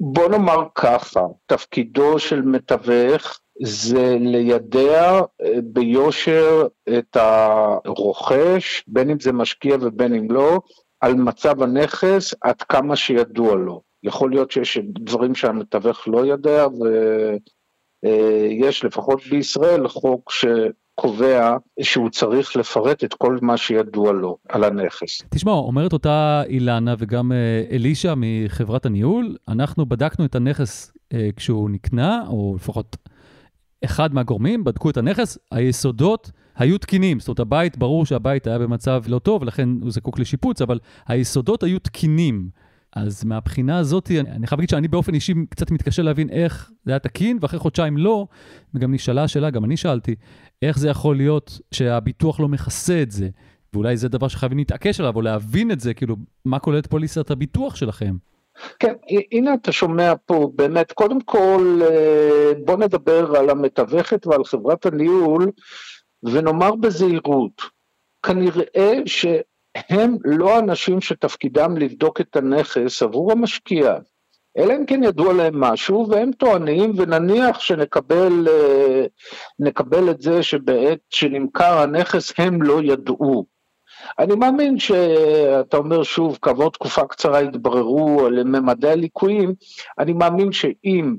בוא 0.00 0.28
נאמר 0.28 0.62
ככה, 0.74 1.20
תפקידו 1.46 2.18
של 2.18 2.42
מתווך 2.42 3.38
זה 3.62 4.16
לידע 4.20 5.20
אה, 5.42 5.54
ביושר 5.64 6.66
את 6.98 7.16
הרוכש, 7.16 8.84
בין 8.86 9.10
אם 9.10 9.20
זה 9.20 9.32
משקיע 9.32 9.76
ובין 9.80 10.14
אם 10.14 10.30
לא, 10.30 10.60
על 11.00 11.14
מצב 11.14 11.62
הנכס 11.62 12.34
עד 12.40 12.62
כמה 12.62 12.96
שידוע 12.96 13.54
לו. 13.54 13.88
יכול 14.02 14.30
להיות 14.30 14.50
שיש 14.50 14.78
דברים 14.88 15.34
שהמתווך 15.34 16.08
לא 16.08 16.26
יודע, 16.26 16.66
ויש 18.02 18.84
לפחות 18.84 19.20
בישראל 19.30 19.88
חוק 19.88 20.32
שקובע 20.32 21.56
שהוא 21.80 22.10
צריך 22.10 22.56
לפרט 22.56 23.04
את 23.04 23.14
כל 23.14 23.38
מה 23.42 23.56
שידוע 23.56 24.12
לו 24.12 24.36
על 24.48 24.64
הנכס. 24.64 25.22
תשמע, 25.30 25.52
אומרת 25.52 25.92
אותה 25.92 26.42
אילנה 26.48 26.94
וגם 26.98 27.32
אה, 27.32 27.64
אלישע 27.70 28.14
מחברת 28.16 28.86
הניהול, 28.86 29.36
אנחנו 29.48 29.86
בדקנו 29.86 30.24
את 30.24 30.34
הנכס 30.34 30.92
אה, 31.12 31.28
כשהוא 31.36 31.70
נקנה, 31.70 32.22
או 32.28 32.54
לפחות 32.56 32.96
אחד 33.84 34.14
מהגורמים, 34.14 34.64
בדקו 34.64 34.90
את 34.90 34.96
הנכס, 34.96 35.38
היסודות 35.52 36.30
היו 36.56 36.78
תקינים. 36.78 37.20
זאת 37.20 37.28
אומרת, 37.28 37.40
הבית, 37.40 37.78
ברור 37.78 38.06
שהבית 38.06 38.46
היה 38.46 38.58
במצב 38.58 39.02
לא 39.08 39.18
טוב, 39.18 39.44
לכן 39.44 39.68
הוא 39.80 39.90
זקוק 39.90 40.18
לשיפוץ, 40.18 40.62
אבל 40.62 40.78
היסודות 41.06 41.62
היו 41.62 41.78
תקינים. 41.78 42.48
אז 42.96 43.24
מהבחינה 43.24 43.78
הזאת, 43.78 44.10
אני, 44.10 44.30
אני 44.30 44.46
חייב 44.46 44.60
להגיד 44.60 44.70
שאני 44.70 44.88
באופן 44.88 45.14
אישי 45.14 45.34
קצת 45.50 45.70
מתקשה 45.70 46.02
להבין 46.02 46.30
איך 46.30 46.70
זה 46.84 46.92
היה 46.92 46.98
תקין, 46.98 47.38
ואחרי 47.40 47.58
חודשיים 47.58 47.96
לא, 47.96 48.26
וגם 48.74 48.94
נשאלה 48.94 49.22
השאלה, 49.22 49.50
גם 49.50 49.64
אני 49.64 49.76
שאלתי, 49.76 50.14
איך 50.62 50.78
זה 50.78 50.88
יכול 50.88 51.16
להיות 51.16 51.60
שהביטוח 51.70 52.40
לא 52.40 52.48
מכסה 52.48 53.02
את 53.02 53.10
זה? 53.10 53.28
ואולי 53.72 53.96
זה 53.96 54.08
דבר 54.08 54.28
שחייבים 54.28 54.58
להתעקש 54.58 55.00
עליו, 55.00 55.16
או 55.16 55.22
להבין 55.22 55.70
את 55.70 55.80
זה, 55.80 55.94
כאילו, 55.94 56.16
מה 56.44 56.58
כוללת 56.58 56.86
פוליסת 56.86 57.30
הביטוח 57.30 57.76
שלכם? 57.76 58.16
כן, 58.78 58.94
הנה 59.32 59.54
אתה 59.54 59.72
שומע 59.72 60.12
פה 60.26 60.50
באמת, 60.54 60.92
קודם 60.92 61.20
כל 61.20 61.80
אה, 61.82 62.52
בוא 62.64 62.76
נדבר 62.76 63.36
על 63.36 63.50
המתווכת 63.50 64.26
ועל 64.26 64.44
חברת 64.44 64.86
הניהול 64.86 65.50
ונאמר 66.22 66.74
בזהירות, 66.74 67.62
כנראה 68.22 68.92
שהם 69.06 70.16
לא 70.24 70.58
אנשים 70.58 71.00
שתפקידם 71.00 71.76
לבדוק 71.76 72.20
את 72.20 72.36
הנכס 72.36 73.02
עבור 73.02 73.32
המשקיע, 73.32 73.94
אלא 74.58 74.74
אם 74.74 74.86
כן 74.86 75.02
ידוע 75.04 75.32
להם 75.32 75.60
משהו 75.60 76.06
והם 76.10 76.32
טוענים 76.32 76.92
ונניח 76.96 77.60
שנקבל 77.60 78.48
אה, 78.48 80.10
את 80.10 80.20
זה 80.20 80.42
שבעת 80.42 80.98
שנמכר 81.10 81.78
הנכס 81.78 82.32
הם 82.38 82.62
לא 82.62 82.80
ידעו. 82.82 83.57
אני 84.18 84.34
מאמין 84.34 84.78
שאתה 84.78 85.76
אומר 85.76 86.02
שוב, 86.02 86.38
כעבור 86.42 86.70
תקופה 86.70 87.06
קצרה 87.06 87.38
התבררו 87.38 88.28
לממדי 88.30 88.88
הליקויים, 88.88 89.54
אני 89.98 90.12
מאמין 90.12 90.52
שאם 90.52 91.16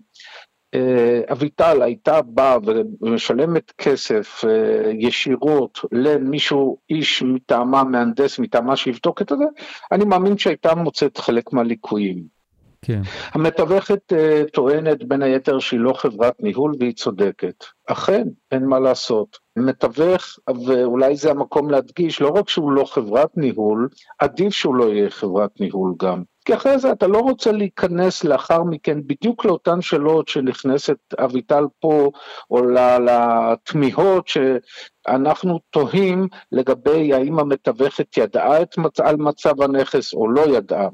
אה, 0.74 1.22
אביטל 1.32 1.82
הייתה 1.82 2.22
באה 2.22 2.58
ומשלמת 3.02 3.72
כסף 3.78 4.46
אה, 4.48 4.92
ישירות 4.94 5.80
למישהו, 5.92 6.78
איש 6.89 7.24
מטעמה, 7.24 7.84
מהנדס 7.84 8.39
מטעמה 8.39 8.76
שיבדוק 8.76 9.22
את 9.22 9.30
זה, 9.30 9.46
אני 9.92 10.06
מאמין 10.06 10.38
שהייתה 10.38 10.76
מוצאת 10.76 11.18
חלק 11.18 11.54
מהליקויים. 11.54 12.38
כן. 12.82 13.02
המתווכת 13.34 14.13
uh, 14.13 14.50
טוענת 14.54 15.04
בין 15.04 15.22
היתר 15.22 15.60
שהיא 15.60 15.80
לא 15.80 15.94
חברת 15.94 16.34
ניהול 16.39 16.74
והיא 16.80 16.94
צודקת. 16.94 17.63
אכן, 17.88 18.28
אין 18.52 18.65
מה 18.65 18.80
לעשות. 18.80 19.38
מתווך, 19.56 20.24
ואולי 20.65 21.15
זה 21.15 21.32
המקום 21.32 21.70
להדגיש, 21.70 22.22
לא 22.22 22.30
רק 22.30 22.50
שהוא 22.50 22.72
לא 22.72 22.86
חברת 22.86 23.38
ניהול, 23.38 23.89
עדיף 24.20 24.54
שהוא 24.54 24.76
לא 24.76 24.84
יהיה 24.84 25.10
חברת 25.10 25.60
ניהול 25.60 25.94
גם. 26.00 26.24
כי 26.46 26.54
אחרי 26.54 26.80
זה 26.80 26.92
אתה 26.92 27.08
לא 27.08 27.18
רוצה 27.18 27.52
להיכנס 27.52 28.24
לאחר 28.24 28.63
מכן 28.63 28.98
בדיוק 29.08 29.46
לאותן 29.46 29.82
שאלות 29.82 30.28
שנכנסת 30.28 30.98
אביטל 31.20 31.63
פה, 31.80 32.12
או 32.52 32.62
לתמיהות 33.00 34.28
שאנחנו 34.28 35.60
תוהים 35.70 36.28
לגבי 36.52 37.13
האם 37.13 37.39
המתווכת 37.39 38.18
ידעה 38.18 38.62
את 38.62 38.78
מצ... 38.78 39.00
על 39.00 39.15
מצב 39.15 39.62
הנכס 39.62 40.13
או 40.13 40.30
לא 40.32 40.42
ידעה. 40.58 40.88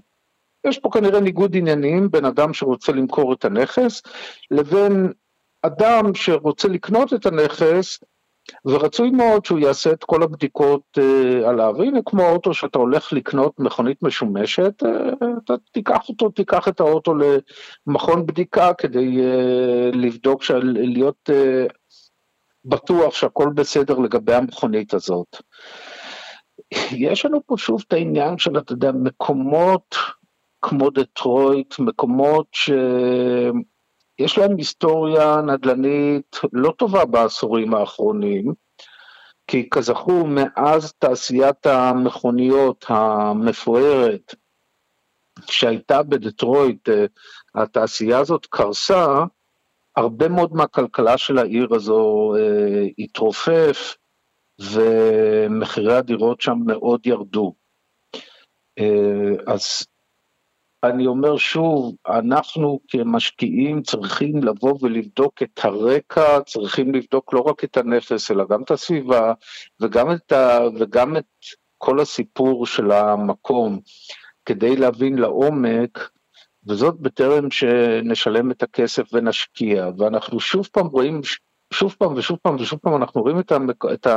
יש 0.65 0.79
פה 0.79 0.89
כנראה 0.93 1.19
ניגוד 1.19 1.55
עניינים 1.57 2.11
בין 2.11 2.25
אדם 2.25 2.53
שרוצה 2.53 2.91
למכור 2.91 3.33
את 3.33 3.45
הנכס 3.45 4.01
לבין 4.51 5.11
אדם 5.61 6.15
שרוצה 6.15 6.67
לקנות 6.67 7.13
את 7.13 7.25
הנכס 7.25 7.99
ורצוי 8.65 9.09
מאוד 9.09 9.45
שהוא 9.45 9.59
יעשה 9.59 9.91
את 9.91 10.03
כל 10.03 10.23
הבדיקות 10.23 10.81
uh, 10.99 11.47
עליו. 11.47 11.81
הנה 11.81 11.99
כמו 12.05 12.29
אוטו 12.29 12.53
שאתה 12.53 12.79
הולך 12.79 13.13
לקנות 13.13 13.59
מכונית 13.59 14.03
משומשת, 14.03 14.83
uh, 14.83 15.25
אתה 15.43 15.53
תיקח 15.71 16.09
אותו, 16.09 16.29
תיקח 16.29 16.67
את 16.67 16.79
האוטו 16.79 17.13
למכון 17.87 18.25
בדיקה 18.25 18.73
כדי 18.73 19.17
uh, 19.17 19.95
לבדוק, 19.95 20.43
של, 20.43 20.59
להיות 20.63 21.29
uh, 21.29 21.73
בטוח 22.65 23.13
שהכל 23.15 23.49
בסדר 23.55 23.99
לגבי 23.99 24.33
המכונית 24.33 24.93
הזאת. 24.93 25.37
יש 26.91 27.25
לנו 27.25 27.41
פה 27.45 27.55
שוב 27.57 27.83
את 27.87 27.93
העניין 27.93 28.37
של, 28.37 28.57
אתה 28.57 28.73
יודע, 28.73 28.91
מקומות 28.91 29.95
כמו 30.67 30.89
דטרויט, 30.89 31.79
מקומות 31.79 32.47
שיש 32.53 34.37
להם 34.37 34.57
היסטוריה 34.57 35.41
נדל"נית 35.41 36.39
לא 36.53 36.73
טובה 36.77 37.05
בעשורים 37.05 37.73
האחרונים, 37.73 38.53
כי 39.47 39.69
כזכור, 39.69 40.27
מאז 40.27 40.93
תעשיית 40.93 41.65
המכוניות 41.65 42.85
המפוארת 42.89 44.35
שהייתה 45.45 46.03
בדטרויט, 46.03 46.89
התעשייה 47.55 48.19
הזאת 48.19 48.45
קרסה, 48.45 49.23
הרבה 49.95 50.29
מאוד 50.29 50.53
מהכלכלה 50.53 51.17
של 51.17 51.37
העיר 51.37 51.75
הזו 51.75 52.33
אה, 52.35 52.87
התרופף, 52.99 53.95
ומחירי 54.59 55.95
הדירות 55.95 56.41
שם 56.41 56.57
מאוד 56.65 57.07
ירדו. 57.07 57.53
אה, 58.79 59.53
אז 59.53 59.85
אני 60.89 61.07
אומר 61.07 61.37
שוב, 61.37 61.95
אנחנו 62.07 62.79
כמשקיעים 62.87 63.81
צריכים 63.81 64.43
לבוא 64.43 64.77
ולבדוק 64.81 65.43
את 65.43 65.59
הרקע, 65.63 66.41
צריכים 66.41 66.95
לבדוק 66.95 67.33
לא 67.33 67.39
רק 67.39 67.63
את 67.63 67.77
הנכס, 67.77 68.31
אלא 68.31 68.45
גם 68.49 68.63
את 68.63 68.71
הסביבה, 68.71 69.33
וגם 69.79 70.11
את, 70.11 70.31
ה, 70.31 70.59
וגם 70.79 71.17
את 71.17 71.25
כל 71.77 71.99
הסיפור 71.99 72.65
של 72.65 72.91
המקום, 72.91 73.79
כדי 74.45 74.75
להבין 74.75 75.17
לעומק, 75.17 76.09
וזאת 76.67 76.99
בטרם 76.99 77.51
שנשלם 77.51 78.51
את 78.51 78.63
הכסף 78.63 79.03
ונשקיע. 79.13 79.89
ואנחנו 79.97 80.39
שוב 80.39 80.67
פעם 80.71 80.87
רואים, 80.87 81.21
שוב 81.73 81.95
פעם 81.99 82.13
ושוב 82.13 82.37
פעם 82.41 82.55
ושוב 82.55 82.79
פעם, 82.79 82.95
אנחנו 82.95 83.21
רואים 83.21 83.39
את, 83.39 83.51
המק, 83.51 83.85
את 83.93 84.07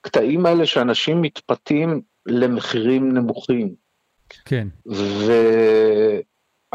הקטעים 0.00 0.46
האלה 0.46 0.66
שאנשים 0.66 1.22
מתפתים 1.22 2.02
למחירים 2.26 3.12
נמוכים. 3.12 3.89
כן. 4.44 4.68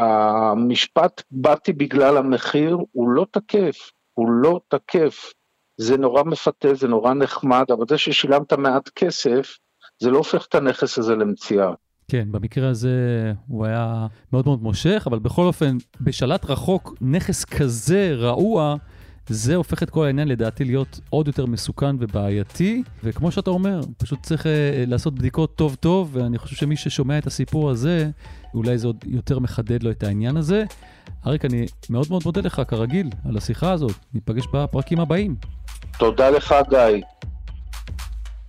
והמשפט 0.00 1.22
באתי 1.30 1.72
בגלל 1.72 2.16
המחיר 2.16 2.78
הוא 2.92 3.08
לא 3.08 3.26
תקף, 3.30 3.90
הוא 4.14 4.30
לא 4.30 4.60
תקף. 4.68 5.32
זה 5.80 5.96
נורא 5.96 6.22
מפתה, 6.22 6.74
זה 6.74 6.88
נורא 6.88 7.14
נחמד, 7.14 7.64
אבל 7.70 7.84
זה 7.88 7.98
ששילמת 7.98 8.52
מעט 8.52 8.88
כסף, 8.94 9.58
זה 10.02 10.10
לא 10.10 10.18
הופך 10.18 10.46
את 10.46 10.54
הנכס 10.54 10.98
הזה 10.98 11.14
למציאה. 11.16 11.70
כן, 12.08 12.28
במקרה 12.30 12.68
הזה 12.68 13.32
הוא 13.48 13.66
היה 13.66 14.06
מאוד 14.32 14.46
מאוד 14.46 14.62
מושך, 14.62 15.04
אבל 15.06 15.18
בכל 15.18 15.42
אופן, 15.42 15.76
בשלט 16.00 16.44
רחוק, 16.44 16.94
נכס 17.00 17.44
כזה 17.44 18.14
רעוע, 18.14 18.76
זה 19.28 19.54
הופך 19.54 19.82
את 19.82 19.90
כל 19.90 20.06
העניין 20.06 20.28
לדעתי 20.28 20.64
להיות 20.64 21.00
עוד 21.10 21.26
יותר 21.26 21.46
מסוכן 21.46 21.96
ובעייתי, 21.98 22.82
וכמו 23.04 23.32
שאתה 23.32 23.50
אומר, 23.50 23.80
פשוט 23.98 24.22
צריך 24.22 24.42
uh, 24.42 24.46
לעשות 24.86 25.14
בדיקות 25.14 25.56
טוב 25.56 25.74
טוב, 25.74 26.10
ואני 26.12 26.38
חושב 26.38 26.56
שמי 26.56 26.76
ששומע 26.76 27.18
את 27.18 27.26
הסיפור 27.26 27.70
הזה, 27.70 28.10
אולי 28.54 28.78
זה 28.78 28.86
עוד 28.86 29.04
יותר 29.06 29.38
מחדד 29.38 29.82
לו 29.82 29.90
את 29.90 30.02
העניין 30.02 30.36
הזה. 30.36 30.64
אריק, 31.26 31.44
אני 31.44 31.66
מאוד 31.90 32.06
מאוד 32.10 32.22
מודה 32.24 32.40
לך, 32.40 32.62
כרגיל, 32.68 33.10
על 33.28 33.36
השיחה 33.36 33.72
הזאת. 33.72 33.92
ניפגש 34.14 34.44
בפרקים 34.52 35.00
הבאים. 35.00 35.36
תודה 35.98 36.30
לך, 36.30 36.54
גיא. 36.70 37.02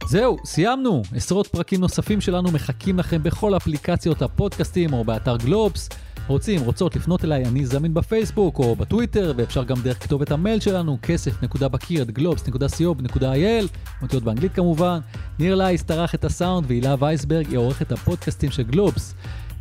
זהו, 0.08 0.38
סיימנו. 0.46 1.02
עשרות 1.16 1.48
פרקים 1.48 1.80
נוספים 1.80 2.22
שלנו 2.22 2.52
מחכים 2.52 3.00
לכם 3.00 3.24
בכל 3.24 3.58
אפליקציות 3.58 4.22
הפודקאסטים 4.22 4.94
או 4.94 5.04
באתר 5.04 5.38
גלובס. 5.38 5.90
רוצים, 6.28 6.62
רוצות 6.62 6.96
לפנות 6.96 7.26
אליי, 7.26 7.46
אני 7.46 7.66
זמין 7.66 7.94
בפייסבוק 7.94 8.60
או 8.60 8.76
בטוויטר, 8.76 9.34
ואפשר 9.38 9.64
גם 9.64 9.78
דרך 9.84 10.04
כתובת 10.04 10.32
המייל 10.32 10.60
שלנו, 10.60 10.98
kesef.bakir@globes.co.il, 11.02 13.68
אותיות 14.02 14.24
באנגלית 14.24 14.54
כמובן. 14.54 15.00
ניר 15.40 15.56
לייסט 15.56 15.84
ערך 15.84 16.16
את 16.16 16.26
הסאונד 16.26 16.66
והילה 16.68 16.96
וייסברג 17.00 17.48
היא 17.48 17.58
עורכת 17.58 17.92
הפודקאסטים 17.92 18.52
של 18.52 18.64
גלובס. 18.64 19.16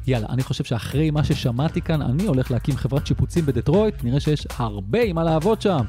יאללה, 0.06 0.26
אני 0.28 0.42
חושב 0.42 0.64
שאחרי 0.64 1.10
מה 1.10 1.24
ששמעתי 1.24 1.80
כאן, 1.80 2.02
אני 2.02 2.26
הולך 2.26 2.50
להקים 2.50 2.76
חברת 2.76 3.06
שיפוצים 3.06 3.46
בדטרויט, 3.46 4.04
נראה 4.04 4.20
שיש 4.20 4.46
הרבה 4.56 5.12
מה 5.12 5.24
לעבוד 5.24 5.62
שם, 5.62 5.84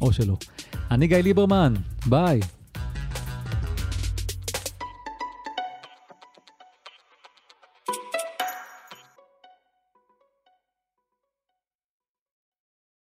או 0.00 0.12
שלא. 0.12 0.36
אני 0.90 1.06
גיא 1.06 1.16
ליברמן, 1.16 1.74
ביי. 2.06 2.40